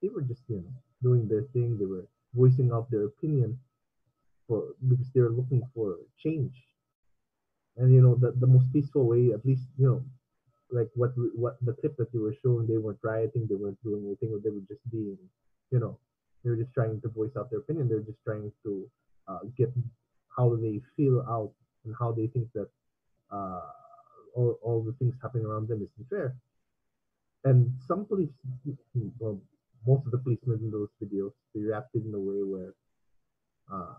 they 0.00 0.08
were 0.08 0.22
just 0.22 0.42
you 0.48 0.56
know 0.56 0.72
doing 1.02 1.28
their 1.28 1.42
thing. 1.52 1.78
They 1.78 1.86
were 1.86 2.06
voicing 2.34 2.72
out 2.72 2.90
their 2.90 3.04
opinion 3.04 3.58
for 4.48 4.74
because 4.88 5.10
they 5.14 5.20
were 5.20 5.30
looking 5.30 5.62
for 5.74 5.96
change. 6.18 6.54
And 7.76 7.92
you 7.94 8.02
know 8.02 8.14
the 8.14 8.32
the 8.32 8.46
most 8.46 8.72
peaceful 8.72 9.06
way, 9.06 9.32
at 9.32 9.44
least 9.44 9.68
you 9.78 9.86
know, 9.86 10.02
like 10.70 10.90
what 10.94 11.12
what 11.34 11.56
the 11.62 11.74
clip 11.74 11.96
that 11.96 12.12
you 12.12 12.22
were 12.22 12.34
showing, 12.42 12.66
they 12.66 12.78
weren't 12.78 12.98
rioting, 13.02 13.46
they 13.48 13.54
weren't 13.54 13.82
doing 13.82 14.04
anything, 14.06 14.40
they 14.42 14.50
were 14.50 14.66
just 14.68 14.84
being, 14.90 15.18
you 15.70 15.78
know, 15.78 15.98
they 16.42 16.50
were 16.50 16.56
just 16.56 16.74
trying 16.74 17.00
to 17.00 17.08
voice 17.08 17.36
out 17.36 17.50
their 17.50 17.60
opinion. 17.60 17.88
They're 17.88 18.00
just 18.00 18.22
trying 18.24 18.52
to 18.64 18.90
get 19.56 19.72
how 20.36 20.56
they 20.56 20.80
feel 20.96 21.24
out 21.28 21.52
and 21.84 21.94
how 21.98 22.12
they 22.12 22.26
think 22.28 22.48
that 22.54 22.68
uh, 23.30 23.60
all, 24.34 24.58
all 24.62 24.82
the 24.82 24.92
things 24.98 25.14
happening 25.20 25.46
around 25.46 25.68
them 25.68 25.82
is 25.82 25.90
unfair. 25.98 26.34
And 27.44 27.72
some 27.86 28.04
police, 28.04 28.30
well, 29.18 29.40
most 29.86 30.06
of 30.06 30.12
the 30.12 30.18
policemen 30.18 30.60
in 30.62 30.70
those 30.70 30.90
videos, 31.02 31.32
they 31.54 31.60
reacted 31.60 32.06
in 32.06 32.14
a 32.14 32.18
way 32.18 32.42
where 32.42 32.74
uh, 33.72 33.94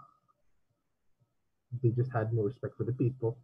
they 1.82 1.90
just 1.90 2.12
had 2.12 2.34
no 2.34 2.44
respect 2.44 2.78
for 2.78 2.84
the 2.84 2.94
people. 2.94 3.38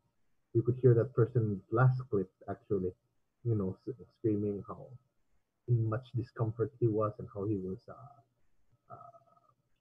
You 0.54 0.62
could 0.62 0.78
hear 0.82 0.94
that 0.94 1.14
person's 1.14 1.62
last 1.72 2.02
clip 2.10 2.30
actually, 2.50 2.92
you 3.44 3.56
know, 3.56 3.76
screaming 4.18 4.64
how 4.68 4.88
much 5.68 6.08
discomfort 6.16 6.72
he 6.80 6.88
was 6.88 7.14
and 7.20 7.28
how 7.34 7.46
he 7.46 7.56
was, 7.56 7.78
uh, 7.88 8.94
uh, 8.94 8.96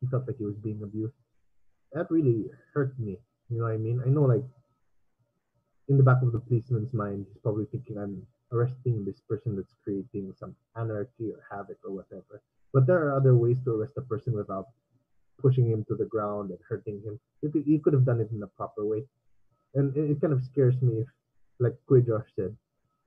he 0.00 0.06
felt 0.08 0.26
like 0.26 0.36
he 0.36 0.44
was 0.44 0.56
being 0.56 0.82
abused. 0.82 1.14
That 1.92 2.10
really 2.10 2.46
hurt 2.74 2.98
me. 2.98 3.18
You 3.48 3.58
know 3.58 3.64
what 3.64 3.72
I 3.72 3.78
mean? 3.78 4.02
I 4.04 4.08
know, 4.08 4.22
like, 4.22 4.44
in 5.88 5.96
the 5.96 6.02
back 6.02 6.22
of 6.22 6.32
the 6.32 6.40
policeman's 6.40 6.92
mind, 6.92 7.26
he's 7.28 7.40
probably 7.42 7.64
thinking, 7.66 7.96
I'm 7.96 8.26
arresting 8.52 9.04
this 9.04 9.20
person 9.28 9.56
that's 9.56 9.74
creating 9.82 10.34
some 10.38 10.54
anarchy 10.76 11.32
or 11.32 11.40
havoc 11.50 11.78
or 11.84 11.92
whatever. 11.92 12.42
But 12.72 12.86
there 12.86 12.98
are 13.06 13.16
other 13.16 13.34
ways 13.34 13.58
to 13.64 13.70
arrest 13.70 13.94
a 13.96 14.02
person 14.02 14.34
without 14.34 14.66
pushing 15.40 15.70
him 15.70 15.84
to 15.88 15.94
the 15.94 16.04
ground 16.04 16.50
and 16.50 16.58
hurting 16.68 17.00
him. 17.04 17.18
You 17.42 17.50
could, 17.50 17.66
you 17.66 17.80
could 17.80 17.94
have 17.94 18.04
done 18.04 18.20
it 18.20 18.30
in 18.32 18.42
a 18.42 18.46
proper 18.46 18.84
way. 18.84 19.04
And 19.74 19.96
it, 19.96 20.10
it 20.10 20.20
kind 20.20 20.32
of 20.32 20.44
scares 20.44 20.80
me 20.82 21.00
if, 21.00 21.08
like 21.58 21.76
Josh 22.06 22.26
said, 22.36 22.54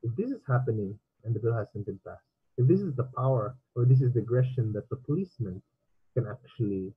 if 0.04 0.16
this 0.16 0.32
is 0.32 0.42
happening 0.48 0.98
and 1.24 1.36
the 1.36 1.40
bill 1.40 1.54
hasn't 1.54 1.86
been 1.86 2.00
passed, 2.06 2.24
if 2.58 2.68
this 2.68 2.82
is 2.82 2.96
the 2.96 3.10
power 3.16 3.56
or 3.76 3.86
this 3.86 4.02
is 4.02 4.14
the 4.14 4.20
aggression 4.20 4.74
that 4.74 4.90
the 4.90 4.96
policeman 4.96 5.62
can 6.16 6.26
actually 6.28 6.94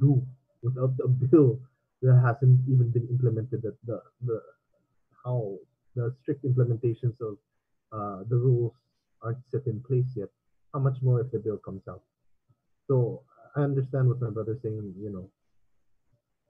do 0.00 0.22
without 0.62 0.96
the 0.96 1.08
bill 1.08 1.58
that 2.02 2.20
hasn't 2.24 2.60
even 2.68 2.90
been 2.90 3.06
implemented, 3.10 3.62
that 3.62 3.76
the, 3.86 4.00
the 4.24 4.40
how 5.24 5.56
the 5.96 6.14
strict 6.22 6.44
implementations 6.44 7.20
of 7.20 7.36
uh, 7.92 8.22
the 8.28 8.36
rules 8.36 8.72
aren't 9.22 9.38
set 9.50 9.66
in 9.66 9.80
place 9.80 10.06
yet, 10.14 10.28
how 10.72 10.80
much 10.80 10.96
more 11.02 11.20
if 11.20 11.30
the 11.32 11.38
bill 11.38 11.58
comes 11.58 11.82
out? 11.88 12.02
So 12.86 13.22
I 13.56 13.62
understand 13.62 14.08
what 14.08 14.20
my 14.20 14.30
brother's 14.30 14.62
saying, 14.62 14.94
you 15.00 15.10
know, 15.10 15.30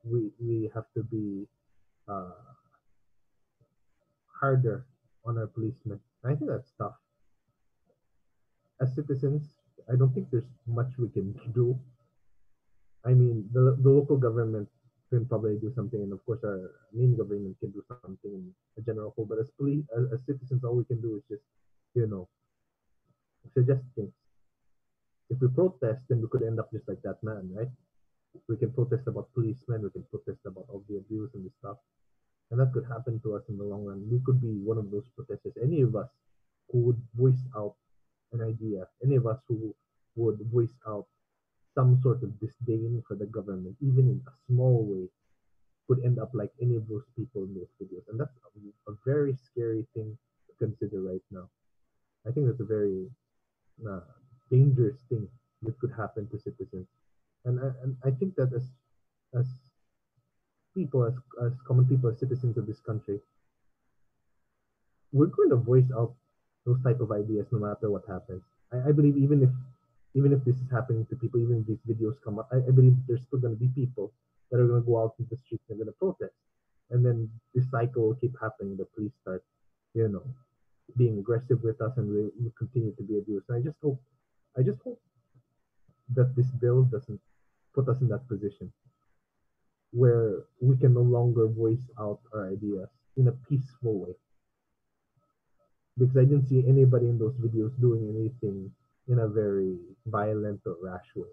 we 0.05 0.31
we 0.41 0.71
have 0.75 0.85
to 0.95 1.03
be 1.03 1.47
uh, 2.09 2.31
harder 4.41 4.85
on 5.25 5.39
our 5.39 5.47
policemen. 5.47 6.01
I 6.25 6.35
think 6.35 6.51
that's 6.51 6.73
tough. 6.79 6.95
As 8.81 8.95
citizens, 8.95 9.49
I 9.91 9.97
don't 9.97 10.13
think 10.13 10.31
there's 10.31 10.51
much 10.67 10.93
we 10.99 11.09
can 11.09 11.35
do. 11.55 11.79
I 13.05 13.15
mean, 13.15 13.49
the, 13.53 13.77
the 13.81 13.91
local 13.91 14.17
government 14.17 14.69
can 15.11 15.25
probably 15.27 15.57
do 15.57 15.73
something, 15.75 16.01
and 16.01 16.13
of 16.13 16.25
course, 16.27 16.41
our 16.45 16.71
main 16.93 17.17
government 17.17 17.57
can 17.61 17.71
do 17.71 17.83
something 17.89 18.31
in 18.31 18.53
a 18.77 18.83
general 18.83 19.13
whole. 19.17 19.25
But 19.25 19.39
as 19.39 19.51
police, 19.57 19.85
as, 19.97 20.05
as 20.13 20.21
citizens, 20.27 20.65
all 20.65 20.77
we 20.77 20.85
can 20.85 21.01
do 21.01 21.17
is 21.17 21.23
just, 21.31 21.43
you 21.95 22.07
know, 22.07 22.29
suggest 23.55 23.81
things. 23.97 24.13
If 25.31 25.41
we 25.41 25.49
protest, 25.49 26.01
then 26.09 26.21
we 26.21 26.29
could 26.29 26.43
end 26.43 26.59
up 26.59 26.71
just 26.73 26.89
like 26.89 27.03
that 27.03 27.23
man, 27.23 27.51
right? 27.55 27.69
We 28.49 28.57
can 28.57 28.73
protest 28.73 29.07
about 29.07 29.33
policemen, 29.35 29.83
we 29.83 29.91
can 29.91 30.05
protest 30.11 30.41
about 30.47 30.67
all 30.69 30.85
the 30.89 30.97
abuse 30.97 31.31
and 31.35 31.45
the 31.45 31.51
stuff. 31.59 31.77
And 32.51 32.61
that 32.61 32.73
could 32.73 32.87
happen 32.89 33.21
to 33.25 33.37
us 33.37 33.43
in 33.49 33.59
the 33.59 33.65
long 33.65 33.85
run. 33.85 34.09
We 34.11 34.21
could 34.25 34.41
be 34.41 34.61
one 34.65 34.79
of 34.79 34.91
those 34.91 35.05
protesters. 35.15 35.53
Any 35.63 35.83
of 35.83 35.97
us 35.97 36.09
who 36.71 36.79
would 36.79 37.01
voice 37.15 37.45
out 37.57 37.75
an 38.33 38.43
idea, 38.43 38.87
any 39.05 39.17
of 39.17 39.27
us 39.27 39.39
who 39.49 39.75
would 40.17 40.39
voice 40.53 40.75
out 40.87 41.07
some 41.79 42.01
sort 42.03 42.21
of 42.25 42.31
disdain 42.41 43.01
for 43.07 43.15
the 43.15 43.27
government, 43.27 43.77
even 43.81 44.05
in 44.13 44.21
a 44.27 44.35
small 44.47 44.85
way, 44.91 45.07
could 45.87 46.05
end 46.05 46.19
up 46.19 46.31
like 46.35 46.51
any 46.61 46.75
of 46.75 46.89
those 46.89 47.07
people 47.17 47.45
in 47.45 47.55
those 47.55 47.71
videos. 47.81 48.03
And 48.11 48.19
that's 48.19 48.35
a, 48.47 48.91
a 48.91 48.95
very 49.07 49.35
scary 49.47 49.87
thing 49.95 50.19
to 50.49 50.67
consider 50.67 51.01
right 51.01 51.23
now. 51.31 51.49
I 52.27 52.33
think 52.33 52.47
that's 52.47 52.61
a 52.61 52.65
very 52.65 53.07
uh, 53.89 54.01
dangerous 54.51 54.99
thing 55.09 55.29
that 55.63 55.79
could 55.79 55.93
happen 55.97 56.29
to 56.31 56.39
citizens. 56.39 56.89
And 57.45 57.61
I, 57.61 57.69
and 57.85 57.97
I 58.05 58.11
think 58.11 58.35
that 58.35 58.51
as 58.53 58.67
as 59.39 59.47
people, 60.75 61.05
as 61.05 61.15
as 61.47 61.53
common 61.67 61.87
people, 61.87 62.11
as 62.11 62.19
citizens 62.19 62.59
of 62.59 62.67
this 62.67 62.81
country, 62.81 63.21
we're 65.13 65.27
going 65.27 65.51
to 65.51 65.57
voice 65.57 65.91
out 65.97 66.13
those 66.67 66.83
type 66.83 67.01
of 67.01 67.13
ideas 67.13 67.47
no 67.53 67.61
matter 67.61 67.89
what 67.89 68.03
happens. 68.09 68.43
I, 68.73 68.89
I 68.89 68.93
believe 68.93 69.17
even 69.17 69.43
if 69.45 69.51
even 70.15 70.33
if 70.33 70.45
this 70.45 70.57
is 70.57 70.71
happening 70.71 71.07
to 71.07 71.17
people, 71.17 71.41
even 71.41 71.61
if 71.61 71.67
these 71.67 71.85
videos 71.97 72.17
come 72.25 72.39
up, 72.39 72.49
I, 72.53 72.57
I 72.57 72.71
believe 72.71 72.97
there's 73.07 73.23
still 73.27 73.39
going 73.39 73.55
to 73.55 73.61
be 73.61 73.69
people 73.69 74.13
that 74.51 74.61
are 74.61 74.67
going 74.67 74.83
to 74.83 74.87
go 74.87 75.03
out 75.03 75.15
into 75.19 75.31
the 75.31 75.37
streets 75.37 75.65
and 75.69 75.79
going 75.79 75.89
to 75.89 75.93
protest, 75.93 76.35
and 76.91 77.05
then 77.05 77.29
this 77.55 77.71
cycle 77.71 78.09
will 78.09 78.15
keep 78.15 78.35
happening. 78.41 78.77
The 78.77 78.87
police 78.97 79.13
start, 79.21 79.45
you 79.95 80.09
know, 80.09 80.25
being 80.97 81.19
aggressive 81.19 81.63
with 81.63 81.81
us, 81.81 81.93
and 81.97 82.09
we, 82.09 82.23
we 82.43 82.51
continue 82.59 82.95
to 82.97 83.03
be 83.03 83.19
abused. 83.19 83.47
And 83.49 83.59
I 83.59 83.61
just 83.61 83.77
hope, 83.83 84.01
I 84.59 84.63
just 84.63 84.81
hope 84.83 85.01
that 86.15 86.35
this 86.35 86.47
bill 86.47 86.83
doesn't 86.85 87.21
put 87.75 87.89
us 87.89 88.01
in 88.01 88.09
that 88.09 88.27
position 88.29 88.73
where 89.93 90.45
we 90.61 90.77
can 90.77 90.95
no 90.95 91.01
longer 91.03 91.47
voice 91.47 91.91
out 91.99 92.21
our 92.35 92.51
ideas 92.51 92.89
in 93.17 93.29
a 93.29 93.33
peaceful 93.49 94.01
way. 94.01 94.15
Because 95.99 96.17
I 96.17 96.25
didn't 96.25 96.49
see 96.49 96.65
anybody 96.67 97.07
in 97.07 97.19
those 97.19 97.35
videos 97.35 97.79
doing 97.81 98.09
anything 98.09 98.71
in 99.09 99.21
a 99.21 99.29
very 99.29 99.77
violent 100.07 100.61
or 100.67 100.77
rash 100.83 101.09
way. 101.17 101.29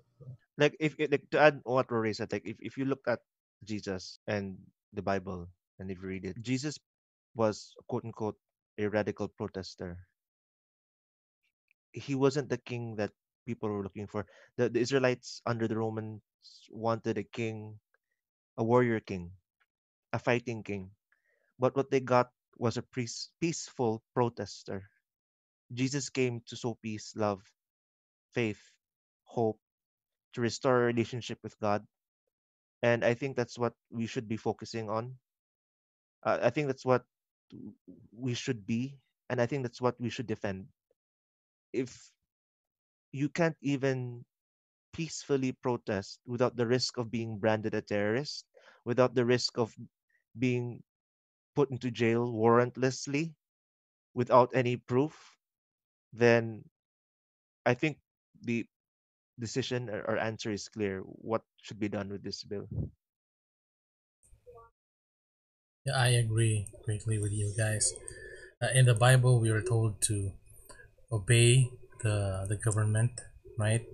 Like 0.58 0.78
if 0.80 0.96
eh, 1.00 1.08
like 1.12 1.28
to 1.32 1.40
add 1.40 1.62
what 1.64 1.92
Rory 1.92 2.14
said, 2.16 2.32
like 2.32 2.48
if, 2.48 2.58
if 2.62 2.78
you 2.78 2.86
look 2.86 3.04
at 3.08 3.20
Jesus 3.66 4.20
and 4.28 4.58
the 4.94 5.04
Bible 5.04 5.50
and 5.80 5.92
if 5.92 6.00
you 6.02 6.08
read 6.08 6.26
it, 6.26 6.40
Jesus 6.42 6.80
was 7.36 7.74
quote 7.88 8.06
unquote 8.06 8.38
a 8.80 8.88
radical 8.88 9.28
protester. 9.28 9.98
He 11.94 12.16
wasn't 12.16 12.50
the 12.50 12.60
king 12.60 12.96
that 12.98 13.12
people 13.48 13.70
were 13.70 13.84
looking 13.84 14.08
for. 14.08 14.26
The, 14.58 14.70
the 14.70 14.80
Israelites 14.82 15.42
under 15.46 15.68
the 15.68 15.78
Romans 15.78 16.22
wanted 16.72 17.18
a 17.18 17.24
king, 17.24 17.80
a 18.58 18.64
warrior 18.64 19.00
king, 19.02 19.32
a 20.14 20.20
fighting 20.20 20.64
king. 20.64 20.92
But 21.60 21.76
what 21.76 21.92
they 21.92 22.02
got 22.02 22.32
was 22.58 22.78
a 22.78 22.84
peace, 22.84 23.30
peaceful 23.42 24.04
protester. 24.14 24.84
Jesus 25.74 26.10
came 26.10 26.42
to 26.48 26.56
sow 26.58 26.78
peace, 26.82 27.14
love, 27.16 27.42
faith, 28.36 28.60
hope, 29.24 29.60
to 30.36 30.44
restore 30.44 30.84
our 30.84 30.92
relationship 30.92 31.40
with 31.42 31.56
God. 31.64 31.88
And 32.84 33.08
I 33.08 33.16
think 33.16 33.40
that's 33.40 33.58
what 33.58 33.74
we 33.90 34.06
should 34.06 34.28
be 34.28 34.36
focusing 34.36 34.92
on. 34.92 35.16
Uh, 36.22 36.44
I 36.44 36.52
think 36.52 36.68
that's 36.68 36.86
what 36.86 37.08
we 38.12 38.36
should 38.36 38.68
be. 38.68 39.00
And 39.32 39.40
I 39.40 39.48
think 39.48 39.64
that's 39.64 39.82
what 39.82 39.96
we 39.98 40.12
should 40.12 40.28
defend. 40.28 40.68
If 41.74 42.12
you 43.16 43.32
can't 43.32 43.58
even 43.64 44.26
peacefully 44.94 45.52
protest 45.52 46.20
without 46.28 46.56
the 46.56 46.68
risk 46.68 46.98
of 47.00 47.12
being 47.12 47.40
branded 47.40 47.74
a 47.74 47.82
terrorist, 47.82 48.46
without 48.84 49.16
the 49.16 49.26
risk 49.26 49.58
of 49.58 49.74
being 50.38 50.84
put 51.56 51.72
into 51.72 51.90
jail 51.90 52.28
warrantlessly, 52.28 53.34
without 54.14 54.52
any 54.54 54.78
proof, 54.78 55.16
then 56.14 56.64
I 57.66 57.74
think 57.74 57.98
the 58.46 58.66
decision 59.40 59.90
or, 59.90 60.18
answer 60.18 60.52
is 60.52 60.70
clear. 60.70 61.02
What 61.04 61.42
should 61.62 61.80
be 61.80 61.90
done 61.90 62.10
with 62.10 62.24
this 62.24 62.44
bill? 62.44 62.68
Yeah, 65.86 65.98
I 65.98 66.08
agree 66.18 66.68
greatly 66.86 67.20
with 67.20 67.32
you 67.32 67.54
guys. 67.58 67.94
Uh, 68.62 68.70
in 68.74 68.86
the 68.86 68.96
Bible, 68.96 69.40
we 69.40 69.50
are 69.50 69.62
told 69.62 70.02
to 70.10 70.32
obey 71.12 71.70
the 72.02 72.46
the 72.50 72.58
government, 72.58 73.22
right? 73.60 73.86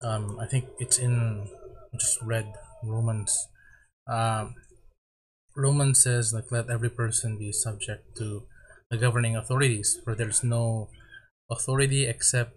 Um, 0.00 0.38
I 0.40 0.46
think 0.46 0.68
it's 0.78 0.98
in 0.98 1.48
just 1.92 2.22
read 2.22 2.48
Romans. 2.82 3.48
Um, 4.08 4.54
Romans 5.54 6.02
says 6.02 6.32
like 6.32 6.50
let 6.50 6.70
every 6.70 6.88
person 6.88 7.36
be 7.36 7.52
subject 7.52 8.16
to 8.16 8.48
the 8.90 8.96
governing 8.96 9.36
authorities, 9.36 10.00
for 10.04 10.14
there's 10.14 10.42
no 10.42 10.88
authority 11.50 12.06
except 12.06 12.56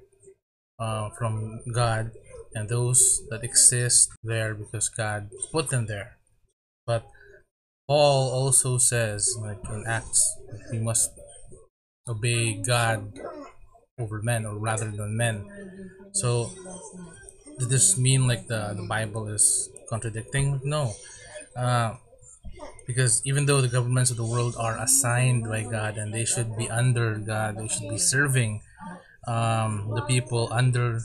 uh, 0.80 1.10
from 1.18 1.62
God, 1.72 2.12
and 2.54 2.70
those 2.70 3.24
that 3.30 3.44
exist 3.44 4.12
there 4.24 4.54
because 4.54 4.90
God 4.90 5.30
put 5.52 5.70
them 5.70 5.88
there. 5.88 6.18
But 6.86 7.08
Paul 7.88 8.32
also 8.32 8.78
says, 8.78 9.38
like 9.40 9.60
in 9.70 9.86
Acts, 9.88 10.38
we 10.72 10.80
must 10.80 11.12
obey 12.08 12.62
God 12.62 13.14
over 14.00 14.22
men, 14.22 14.46
or 14.46 14.58
rather 14.58 14.92
than 14.92 15.16
men. 15.16 15.46
So, 16.14 16.52
does 17.58 17.70
this 17.70 17.98
mean 17.98 18.28
like 18.28 18.48
the, 18.48 18.74
the 18.76 18.86
Bible 18.88 19.28
is 19.28 19.70
contradicting? 19.90 20.62
No. 20.64 20.94
Uh, 21.56 21.96
because 22.88 23.22
even 23.26 23.46
though 23.46 23.62
the 23.62 23.68
governments 23.68 24.12
of 24.12 24.18
the 24.18 24.26
world 24.26 24.56
are 24.58 24.78
assigned 24.78 25.46
by 25.46 25.64
God 25.64 25.98
and 25.98 26.14
they 26.14 26.26
should 26.26 26.56
be 26.58 26.70
under 26.70 27.16
God, 27.16 27.58
they 27.58 27.68
should 27.68 27.90
be 27.90 27.98
serving 27.98 28.62
um, 29.28 29.92
the 29.96 30.02
people 30.02 30.48
under 30.52 31.00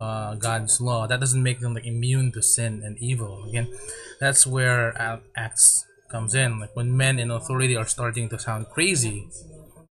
uh, 0.00 0.34
God's 0.36 0.80
law. 0.80 1.06
That 1.06 1.20
doesn't 1.20 1.42
make 1.42 1.60
them 1.60 1.74
like 1.74 1.86
immune 1.86 2.32
to 2.32 2.42
sin 2.42 2.82
and 2.84 2.96
evil. 2.98 3.44
Again, 3.48 3.68
that's 4.20 4.46
where 4.46 4.94
Acts 5.36 5.84
comes 6.10 6.34
in. 6.34 6.60
Like 6.60 6.74
when 6.74 6.96
men 6.96 7.18
in 7.18 7.30
authority 7.30 7.76
are 7.76 7.86
starting 7.86 8.28
to 8.30 8.38
sound 8.38 8.68
crazy, 8.68 9.28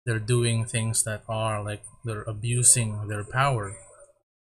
they're 0.06 0.20
doing 0.20 0.66
things 0.66 1.04
that 1.04 1.24
are 1.28 1.64
like 1.64 1.84
they're 2.06 2.24
abusing 2.24 3.08
their 3.08 3.24
power, 3.24 3.76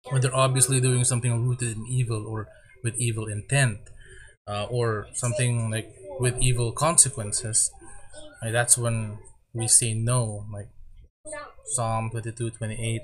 when 0.09 0.21
they're 0.21 0.35
obviously 0.37 0.81
doing 0.81 1.05
something 1.05 1.47
rooted 1.47 1.77
in 1.77 1.87
evil 1.87 2.27
or 2.27 2.49
with 2.83 2.97
evil 2.97 3.27
intent, 3.27 3.79
uh, 4.47 4.65
or 4.71 5.07
something 5.15 5.71
like 5.71 5.93
with 6.19 6.39
evil 6.41 6.73
consequences. 6.73 7.71
Like 8.43 8.53
that's 8.53 8.79
when 8.79 9.19
we 9.53 9.69
say 9.69 9.95
no. 9.95 10.47
Like 10.53 10.69
Psalm 11.67 12.11
22 12.11 12.51
28 12.51 13.03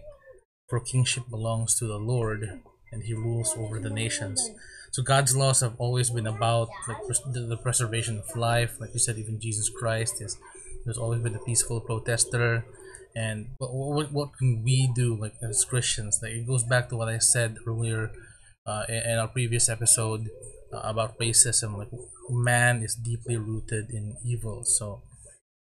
For 0.68 0.80
kingship 0.80 1.24
belongs 1.30 1.78
to 1.78 1.86
the 1.86 1.98
Lord, 1.98 2.60
and 2.90 3.02
he 3.04 3.14
rules 3.14 3.54
over 3.56 3.78
the 3.78 3.90
nations. 3.90 4.50
So 4.92 5.02
God's 5.02 5.36
laws 5.36 5.60
have 5.60 5.74
always 5.78 6.10
been 6.10 6.26
about 6.26 6.68
like 6.88 6.96
the, 7.32 7.58
preservation 7.62 8.18
of 8.18 8.36
life. 8.36 8.80
Like 8.80 8.90
you 8.94 8.98
said, 8.98 9.18
even 9.18 9.38
Jesus 9.40 9.68
Christ 9.68 10.22
is 10.22 10.38
there's 10.84 10.98
always 10.98 11.20
been 11.20 11.34
a 11.34 11.44
peaceful 11.44 11.80
protester. 11.80 12.64
And 13.14 13.48
what, 13.58 13.72
what, 13.72 14.12
what 14.12 14.36
can 14.38 14.62
we 14.62 14.90
do 14.94 15.16
like 15.16 15.34
as 15.42 15.64
Christians? 15.64 16.20
Like 16.22 16.32
it 16.32 16.46
goes 16.46 16.64
back 16.64 16.88
to 16.88 16.96
what 16.96 17.08
I 17.08 17.18
said 17.18 17.56
earlier 17.66 18.10
uh, 18.66 18.84
in, 18.88 19.02
in 19.10 19.18
our 19.18 19.28
previous 19.28 19.68
episode 19.68 20.28
uh, 20.72 20.80
about 20.82 21.18
racism. 21.18 21.76
Like 21.76 21.88
man 22.30 22.82
is 22.82 22.94
deeply 22.94 23.36
rooted 23.36 23.90
in 23.90 24.16
evil. 24.24 24.64
So 24.64 25.02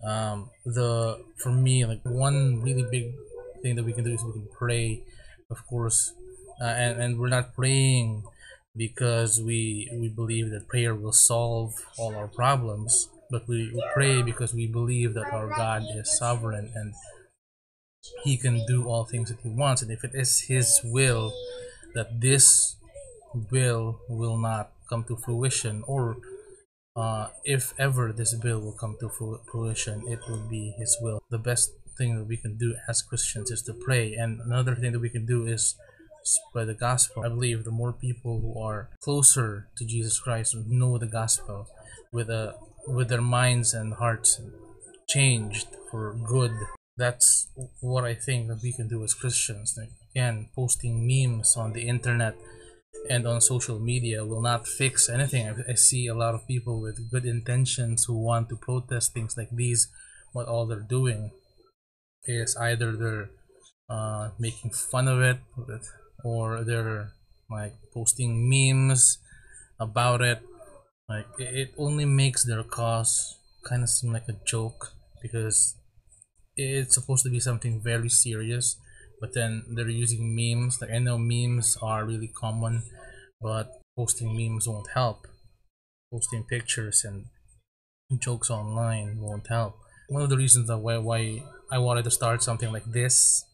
um 0.05 0.51
the 0.65 1.25
for 1.37 1.51
me 1.51 1.85
like 1.85 2.01
one 2.05 2.63
really 2.63 2.87
big 2.91 3.13
thing 3.63 3.75
that 3.75 3.85
we 3.85 3.93
can 3.93 4.05
do 4.05 4.13
is 4.15 4.23
we 4.25 4.33
can 4.33 4.49
pray 4.57 5.03
of 5.51 5.67
course. 5.67 6.13
Uh, 6.61 6.65
and 6.65 7.01
and 7.01 7.19
we're 7.19 7.29
not 7.29 7.55
praying 7.55 8.23
because 8.77 9.41
we 9.41 9.89
we 9.93 10.09
believe 10.09 10.51
that 10.51 10.69
prayer 10.69 10.95
will 10.95 11.13
solve 11.13 11.73
all 11.97 12.15
our 12.17 12.27
problems 12.29 13.09
but 13.31 13.47
we 13.49 13.73
pray 13.95 14.23
because 14.23 14.53
we 14.55 14.67
believe 14.67 15.15
that 15.15 15.33
our 15.33 15.49
god 15.49 15.85
is 15.95 16.17
sovereign 16.19 16.71
and 16.75 16.95
he 18.25 18.37
can 18.37 18.65
do 18.67 18.87
all 18.89 19.05
things 19.05 19.29
that 19.29 19.41
he 19.43 19.49
wants. 19.49 19.83
And 19.83 19.91
if 19.91 20.05
it 20.05 20.13
is 20.15 20.41
his 20.43 20.81
will 20.85 21.33
that 21.95 22.21
this 22.21 22.77
will 23.51 24.01
will 24.09 24.37
not 24.37 24.73
come 24.89 25.05
to 25.05 25.17
fruition 25.17 25.83
or 25.87 26.17
uh, 26.99 27.29
if 27.45 27.75
ever 27.79 28.13
this 28.13 28.35
bill 28.35 28.61
will 28.61 28.73
come 28.73 28.97
to 28.99 29.09
fruition, 29.09 30.03
it 30.09 30.19
will 30.29 30.43
be 30.49 30.75
His 30.79 30.99
will. 31.01 31.21
The 31.31 31.39
best 31.39 31.71
thing 31.97 32.17
that 32.17 32.25
we 32.25 32.37
can 32.37 32.57
do 32.57 32.75
as 32.89 33.03
Christians 33.03 33.51
is 33.53 33.63
to 33.63 33.73
pray, 33.73 34.15
and 34.15 34.41
another 34.41 34.75
thing 34.75 34.93
that 34.93 35.01
we 35.01 35.09
can 35.09 35.25
do 35.25 35.47
is 35.47 35.77
spread 36.25 36.67
the 36.67 36.75
gospel. 36.75 37.23
I 37.25 37.29
believe 37.29 37.63
the 37.63 37.71
more 37.71 37.93
people 37.93 38.41
who 38.41 38.61
are 38.61 38.91
closer 39.01 39.69
to 39.77 39.85
Jesus 39.85 40.19
Christ 40.19 40.57
know 40.67 40.99
the 40.99 41.07
gospel, 41.07 41.69
with 42.13 42.29
a 42.31 42.55
with 42.87 43.09
their 43.09 43.23
minds 43.23 43.75
and 43.75 43.95
hearts 43.95 44.41
changed 45.09 45.69
for 45.91 46.17
good. 46.27 46.53
That's 46.97 47.47
what 47.81 48.05
I 48.05 48.15
think 48.15 48.49
that 48.49 48.61
we 48.61 48.73
can 48.73 48.89
do 48.89 49.05
as 49.05 49.15
Christians. 49.15 49.79
Again, 50.11 50.49
posting 50.53 51.07
memes 51.07 51.57
on 51.57 51.75
the 51.75 51.87
internet 51.87 52.35
and 53.09 53.27
on 53.27 53.41
social 53.41 53.79
media 53.79 54.25
will 54.25 54.43
not 54.43 54.67
fix 54.67 55.09
anything. 55.09 55.49
I, 55.49 55.73
I 55.73 55.75
see 55.75 56.07
a 56.07 56.15
lot 56.15 56.35
of 56.35 56.47
people 56.47 56.81
with 56.81 57.11
good 57.11 57.25
intentions 57.25 58.05
who 58.05 58.19
want 58.19 58.49
to 58.51 58.57
protest 58.57 59.13
things 59.13 59.37
like 59.37 59.51
these. 59.51 59.89
What 60.33 60.47
all 60.47 60.67
they're 60.67 60.81
doing 60.81 61.31
is 62.25 62.57
either 62.57 62.93
they're 62.93 63.31
uh, 63.89 64.31
making 64.39 64.73
fun 64.73 65.09
of 65.09 65.21
it, 65.23 65.39
or 66.25 66.65
they're 66.65 67.13
like 67.51 67.75
posting 67.95 68.49
memes 68.49 69.19
about 69.81 70.21
it. 70.21 70.43
Like 71.09 71.27
it, 71.39 71.55
it 71.55 71.75
only 71.79 72.05
makes 72.05 72.45
their 72.45 72.63
cause 72.63 73.39
kind 73.65 73.83
of 73.83 73.89
seem 73.89 74.13
like 74.13 74.29
a 74.29 74.37
joke 74.47 74.93
because 75.23 75.77
it's 76.57 76.95
supposed 76.95 77.25
to 77.25 77.31
be 77.31 77.41
something 77.41 77.81
very 77.81 78.09
serious 78.09 78.77
but 79.21 79.35
then 79.35 79.65
they're 79.75 79.89
using 79.89 80.35
memes 80.35 80.81
like 80.81 80.91
i 80.91 80.99
know 80.99 81.19
memes 81.19 81.77
are 81.83 82.05
really 82.05 82.29
common 82.29 82.83
but 83.41 83.71
posting 83.97 84.37
memes 84.37 84.67
won't 84.69 84.91
help 84.95 85.27
posting 86.13 86.45
pictures 86.45 87.05
and 87.05 87.27
jokes 88.21 88.51
online 88.51 89.19
won't 89.21 89.47
help 89.49 89.79
one 90.09 90.23
of 90.23 90.31
the 90.31 90.37
reasons 90.37 90.69
that 90.69 90.79
why 90.79 90.97
why 90.97 91.43
I 91.71 91.79
wanted 91.79 92.05
to 92.05 92.11
start 92.11 92.43
something 92.43 92.73
like 92.73 92.85
this. 92.87 93.45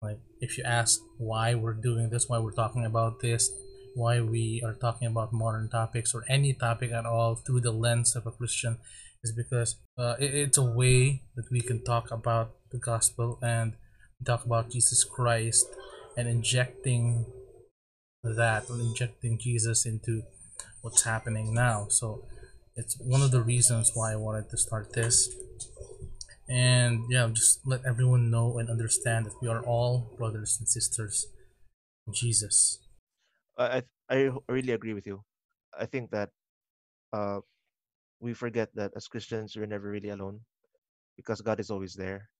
Like 0.00 0.18
if 0.40 0.56
you 0.56 0.64
ask 0.64 1.00
why 1.18 1.54
we're 1.54 1.74
doing 1.74 2.10
this, 2.10 2.28
why 2.28 2.38
we're 2.38 2.52
talking 2.52 2.84
about 2.84 3.18
this, 3.20 3.50
why 3.96 4.20
we 4.20 4.62
are 4.64 4.74
talking 4.74 5.08
about 5.08 5.32
modern 5.32 5.68
topics 5.68 6.14
or 6.14 6.24
any 6.28 6.52
topic 6.54 6.92
at 6.92 7.04
all 7.04 7.34
through 7.34 7.62
the 7.62 7.72
lens 7.72 8.14
of 8.14 8.26
a 8.26 8.30
Christian, 8.30 8.78
is 9.24 9.32
because 9.32 9.76
uh, 9.98 10.14
it, 10.20 10.32
it's 10.34 10.58
a 10.58 10.62
way 10.62 11.22
that 11.34 11.50
we 11.50 11.60
can 11.60 11.82
talk 11.82 12.12
about 12.12 12.54
the 12.70 12.78
gospel 12.78 13.40
and 13.42 13.72
talk 14.24 14.44
about 14.44 14.70
Jesus 14.70 15.04
Christ 15.04 15.66
and 16.16 16.28
injecting 16.28 17.26
that 18.22 18.68
injecting 18.68 19.38
Jesus 19.38 19.86
into 19.86 20.22
what's 20.82 21.04
happening 21.04 21.54
now. 21.54 21.86
So 21.88 22.24
it's 22.76 22.96
one 23.00 23.22
of 23.22 23.30
the 23.30 23.42
reasons 23.42 23.92
why 23.94 24.12
I 24.12 24.16
wanted 24.16 24.50
to 24.50 24.56
start 24.56 24.92
this. 24.92 25.28
And 26.48 27.04
yeah, 27.10 27.28
just 27.32 27.60
let 27.66 27.84
everyone 27.84 28.30
know 28.30 28.58
and 28.58 28.70
understand 28.70 29.26
that 29.26 29.36
we 29.42 29.48
are 29.48 29.62
all 29.62 30.14
brothers 30.16 30.56
and 30.58 30.68
sisters 30.68 31.26
in 32.06 32.14
Jesus. 32.14 32.78
I 33.58 33.82
I 34.08 34.30
I 34.48 34.52
really 34.52 34.72
agree 34.72 34.94
with 34.94 35.06
you. 35.06 35.22
I 35.78 35.84
think 35.84 36.10
that 36.10 36.30
uh, 37.12 37.40
we 38.20 38.32
forget 38.32 38.70
that 38.74 38.92
as 38.96 39.08
Christians 39.08 39.56
we're 39.56 39.66
never 39.66 39.90
really 39.90 40.08
alone 40.08 40.40
because 41.16 41.42
God 41.42 41.60
is 41.60 41.70
always 41.70 41.94
there, 41.94 42.30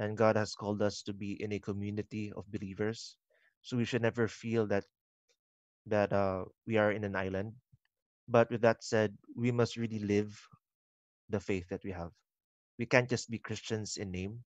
and 0.00 0.16
God 0.16 0.34
has 0.34 0.56
called 0.56 0.80
us 0.80 1.04
to 1.04 1.12
be 1.12 1.36
in 1.44 1.52
a 1.52 1.60
community 1.60 2.32
of 2.32 2.48
believers. 2.50 3.20
So 3.60 3.76
we 3.76 3.84
should 3.84 4.00
never 4.00 4.26
feel 4.26 4.66
that 4.72 4.88
that 5.86 6.12
uh, 6.12 6.48
we 6.66 6.80
are 6.80 6.92
in 6.92 7.04
an 7.04 7.14
island. 7.14 7.52
But 8.28 8.48
with 8.50 8.62
that 8.62 8.82
said, 8.82 9.12
we 9.36 9.52
must 9.52 9.76
really 9.76 10.00
live 10.00 10.32
the 11.28 11.40
faith 11.40 11.68
that 11.68 11.84
we 11.84 11.92
have. 11.92 12.12
We 12.78 12.86
can't 12.86 13.10
just 13.10 13.28
be 13.28 13.38
Christians 13.38 13.98
in 14.00 14.10
name. 14.10 14.40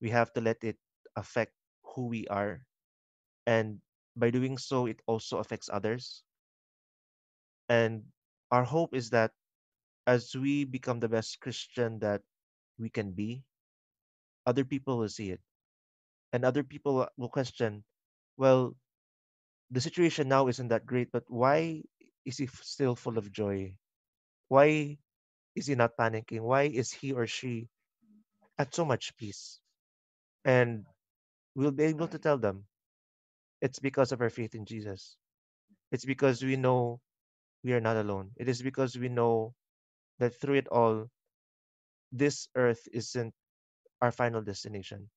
We 0.00 0.08
have 0.10 0.32
to 0.32 0.40
let 0.40 0.64
it 0.64 0.80
affect 1.16 1.52
who 1.84 2.08
we 2.08 2.26
are, 2.28 2.64
and 3.46 3.80
by 4.16 4.30
doing 4.30 4.56
so, 4.56 4.86
it 4.86 5.00
also 5.06 5.38
affects 5.38 5.68
others. 5.72 6.24
And 7.68 8.04
our 8.50 8.64
hope 8.64 8.94
is 8.94 9.10
that 9.10 9.32
as 10.06 10.32
we 10.36 10.64
become 10.64 11.00
the 11.00 11.08
best 11.08 11.40
Christian 11.40 11.98
that 12.00 12.22
we 12.78 12.88
can 12.88 13.12
be, 13.12 13.44
other 14.46 14.64
people 14.64 14.98
will 14.98 15.08
see 15.10 15.30
it. 15.30 15.40
And 16.32 16.44
other 16.44 16.62
people 16.64 17.02
uh, 17.02 17.08
will 17.16 17.28
question, 17.28 17.84
well, 18.36 18.74
the 19.70 19.80
situation 19.80 20.28
now 20.28 20.48
isn't 20.48 20.68
that 20.68 20.86
great, 20.86 21.10
but 21.12 21.24
why 21.28 21.82
is 22.24 22.38
he 22.38 22.48
still 22.62 22.94
full 22.94 23.18
of 23.18 23.32
joy? 23.32 23.74
Why 24.48 24.98
is 25.56 25.66
he 25.66 25.74
not 25.74 25.96
panicking? 25.98 26.42
Why 26.42 26.64
is 26.64 26.92
he 26.92 27.12
or 27.12 27.26
she 27.26 27.68
at 28.58 28.74
so 28.74 28.84
much 28.84 29.16
peace? 29.16 29.60
And 30.44 30.84
we'll 31.54 31.72
be 31.72 31.84
able 31.84 32.08
to 32.08 32.18
tell 32.18 32.38
them 32.38 32.64
it's 33.60 33.78
because 33.80 34.12
of 34.12 34.20
our 34.20 34.30
faith 34.30 34.54
in 34.54 34.64
Jesus. 34.66 35.16
It's 35.92 36.04
because 36.04 36.42
we 36.42 36.56
know 36.56 37.00
we 37.64 37.72
are 37.72 37.80
not 37.80 37.96
alone. 37.96 38.30
It 38.36 38.48
is 38.48 38.62
because 38.62 38.96
we 38.96 39.08
know 39.08 39.54
that 40.18 40.34
through 40.40 40.56
it 40.56 40.68
all, 40.68 41.08
this 42.12 42.48
earth 42.56 42.82
isn't 42.92 43.34
our 44.02 44.12
final 44.12 44.42
destination. 44.42 45.10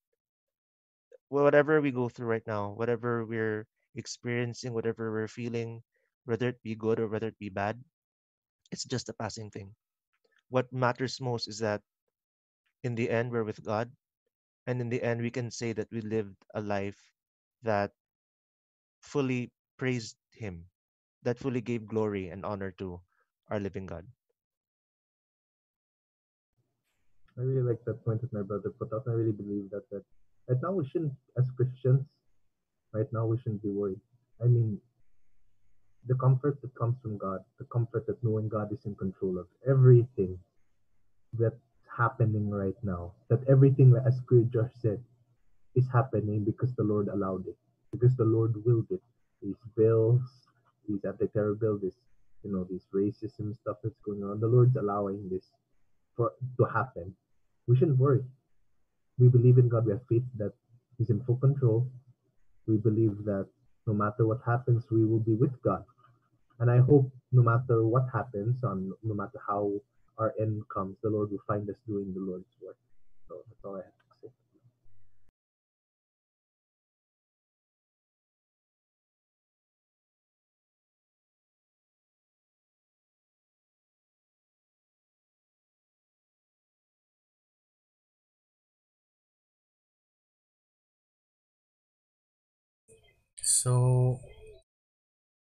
Whatever 1.30 1.82
we 1.82 1.92
go 1.92 2.10
through 2.10 2.28
right 2.28 2.46
now, 2.48 2.72
whatever 2.74 3.26
we're 3.26 3.68
experiencing, 3.96 4.74
whatever 4.74 5.12
we're 5.12 5.28
feeling, 5.28 5.84
whether 6.26 6.50
it 6.50 6.62
be 6.64 6.76
good 6.76 7.00
or 7.00 7.08
whether 7.08 7.28
it 7.28 7.40
be 7.40 7.50
bad, 7.50 7.84
it's 8.72 8.86
just 8.86 9.10
a 9.10 9.14
passing 9.14 9.50
thing. 9.52 9.76
What 10.50 10.72
matters 10.74 11.22
most 11.22 11.48
is 11.48 11.60
that 11.60 11.82
in 12.84 12.96
the 12.96 13.10
end, 13.10 13.32
we're 13.32 13.44
with 13.44 13.64
God. 13.64 13.92
And 14.68 14.82
in 14.82 14.90
the 14.90 15.02
end, 15.04 15.22
we 15.22 15.32
can 15.32 15.52
say 15.52 15.74
that 15.74 15.92
we 15.92 16.02
lived 16.02 16.38
a 16.54 16.62
life 16.62 17.00
that 17.64 17.92
fully 19.02 19.52
praised 19.78 20.16
Him, 20.32 20.66
that 21.24 21.38
fully 21.38 21.62
gave 21.62 21.86
glory 21.88 22.30
and 22.30 22.46
honor 22.46 22.72
to 22.80 23.02
our 23.50 23.60
living 23.60 23.86
God. 23.86 24.06
I 27.40 27.42
really 27.42 27.62
like 27.62 27.84
that 27.86 28.04
point 28.04 28.20
that 28.22 28.34
my 28.34 28.42
brother 28.42 28.70
put 28.70 28.92
up. 28.92 29.06
I 29.08 29.12
really 29.12 29.32
believe 29.32 29.70
that 29.72 29.90
that 29.92 30.04
right 30.50 30.58
now 30.62 30.74
we 30.74 30.86
shouldn't, 30.86 31.14
as 31.38 31.50
Christians, 31.56 32.06
right 32.92 33.08
now 33.14 33.26
we 33.26 33.38
shouldn't 33.38 33.64
be 33.64 33.70
worried. 33.70 34.02
I 34.44 34.48
mean, 34.48 34.78
the 36.08 36.16
comfort 36.16 36.62
that 36.62 36.76
comes 36.76 36.98
from 37.02 37.18
God, 37.18 37.40
the 37.58 37.66
comfort 37.66 38.08
that 38.08 38.22
knowing 38.24 38.50
God 38.50 38.74
is 38.74 38.86
in 38.86 38.96
control 38.96 39.38
of 39.38 39.48
everything 39.68 40.38
that's 41.32 41.64
happening 41.98 42.50
right 42.50 42.76
now, 42.84 43.14
that 43.30 43.48
everything, 43.48 43.96
as 44.06 44.20
Josh 44.52 44.72
said, 44.82 45.00
is 45.76 45.88
happening 45.94 46.44
because 46.44 46.74
the 46.76 46.84
Lord 46.84 47.08
allowed 47.08 47.48
it, 47.48 47.58
because 47.92 48.16
the 48.18 48.26
Lord 48.26 48.54
willed 48.66 48.88
it. 48.90 49.02
These 49.42 49.62
bills, 49.78 50.22
these 50.88 51.06
anti-terror 51.06 51.56
bills, 51.56 51.82
this 51.82 51.96
you 52.44 52.52
know, 52.52 52.66
these 52.70 52.88
racism 52.94 53.56
stuff 53.62 53.78
that's 53.84 54.00
going 54.04 54.24
on, 54.24 54.40
the 54.40 54.48
Lord's 54.48 54.76
allowing 54.76 55.30
this 55.30 55.52
for 56.16 56.34
to 56.58 56.66
happen. 56.66 57.14
We 57.70 57.78
shouldn't 57.78 58.00
worry. 58.00 58.24
We 59.20 59.28
believe 59.28 59.60
in 59.60 59.70
God. 59.70 59.86
We 59.86 59.92
have 59.92 60.02
faith 60.10 60.24
that 60.40 60.54
He's 60.98 61.12
in 61.12 61.22
full 61.22 61.36
control. 61.36 61.88
We 62.68 62.78
believe 62.78 63.24
that 63.26 63.46
no 63.86 63.94
matter 63.94 64.26
what 64.26 64.40
happens, 64.44 64.86
we 64.90 65.06
will 65.06 65.20
be 65.20 65.36
with 65.36 65.62
God. 65.62 65.84
And 66.60 66.72
I 66.72 66.80
hope 66.80 67.12
no 67.32 67.44
matter 67.44 67.86
what 67.86 68.08
happens, 68.12 68.64
on 68.64 68.92
no 69.04 69.14
matter 69.14 69.40
how 69.48 69.72
our 70.18 70.34
end 70.42 70.64
comes, 70.74 70.98
the 71.04 71.12
Lord 71.12 71.30
will 71.30 71.46
find 71.48 71.70
us 71.70 71.76
doing 71.88 72.12
the 72.12 72.20
Lord's 72.20 72.56
work. 72.66 72.78
So 73.28 73.36
that's 73.48 73.64
all 73.64 73.76
I 73.76 73.86
have 73.86 73.99
So 93.60 94.24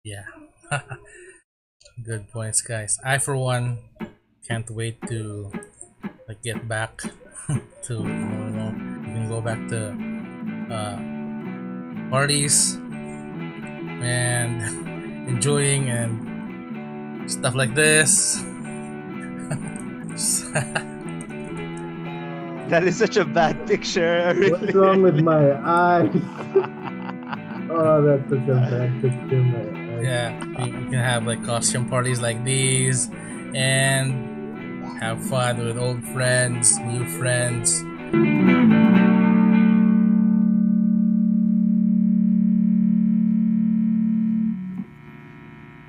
yeah. 0.00 0.24
Good 2.02 2.32
points 2.32 2.64
guys. 2.64 2.96
I 3.04 3.20
for 3.20 3.36
one 3.36 3.92
can't 4.48 4.64
wait 4.72 4.96
to 5.12 5.52
like 6.24 6.40
get 6.40 6.64
back 6.64 6.96
to 7.84 7.94
you 8.00 8.56
know, 8.56 8.72
you 9.04 9.12
can 9.12 9.28
go 9.28 9.44
back 9.44 9.60
to 9.68 9.92
uh, 10.72 10.96
parties 12.08 12.80
and 14.00 14.64
enjoying 15.28 15.92
and 15.92 17.28
stuff 17.30 17.54
like 17.54 17.74
this. 17.74 18.40
That 22.72 22.82
is 22.82 22.96
such 22.96 23.18
a 23.18 23.26
bad 23.26 23.68
picture. 23.68 24.32
What's 24.32 24.72
wrong 24.72 25.02
with 25.02 25.20
my 25.20 25.52
eyes? 25.60 26.16
Oh, 27.70 28.22
such 28.28 28.48
a 28.48 28.54
bad 28.54 29.02
picture. 29.02 29.42
My 29.42 29.58
eyes. 29.58 30.04
yeah, 30.04 30.64
you, 30.64 30.78
we 30.78 30.84
can 30.84 30.94
have 30.94 31.26
like 31.26 31.44
costume 31.44 31.88
parties 31.88 32.20
like 32.20 32.44
these 32.44 33.08
and 33.54 34.98
have 35.00 35.22
fun 35.24 35.64
with 35.64 35.78
old 35.78 36.02
friends, 36.08 36.78
new 36.78 37.06
friends. 37.18 37.82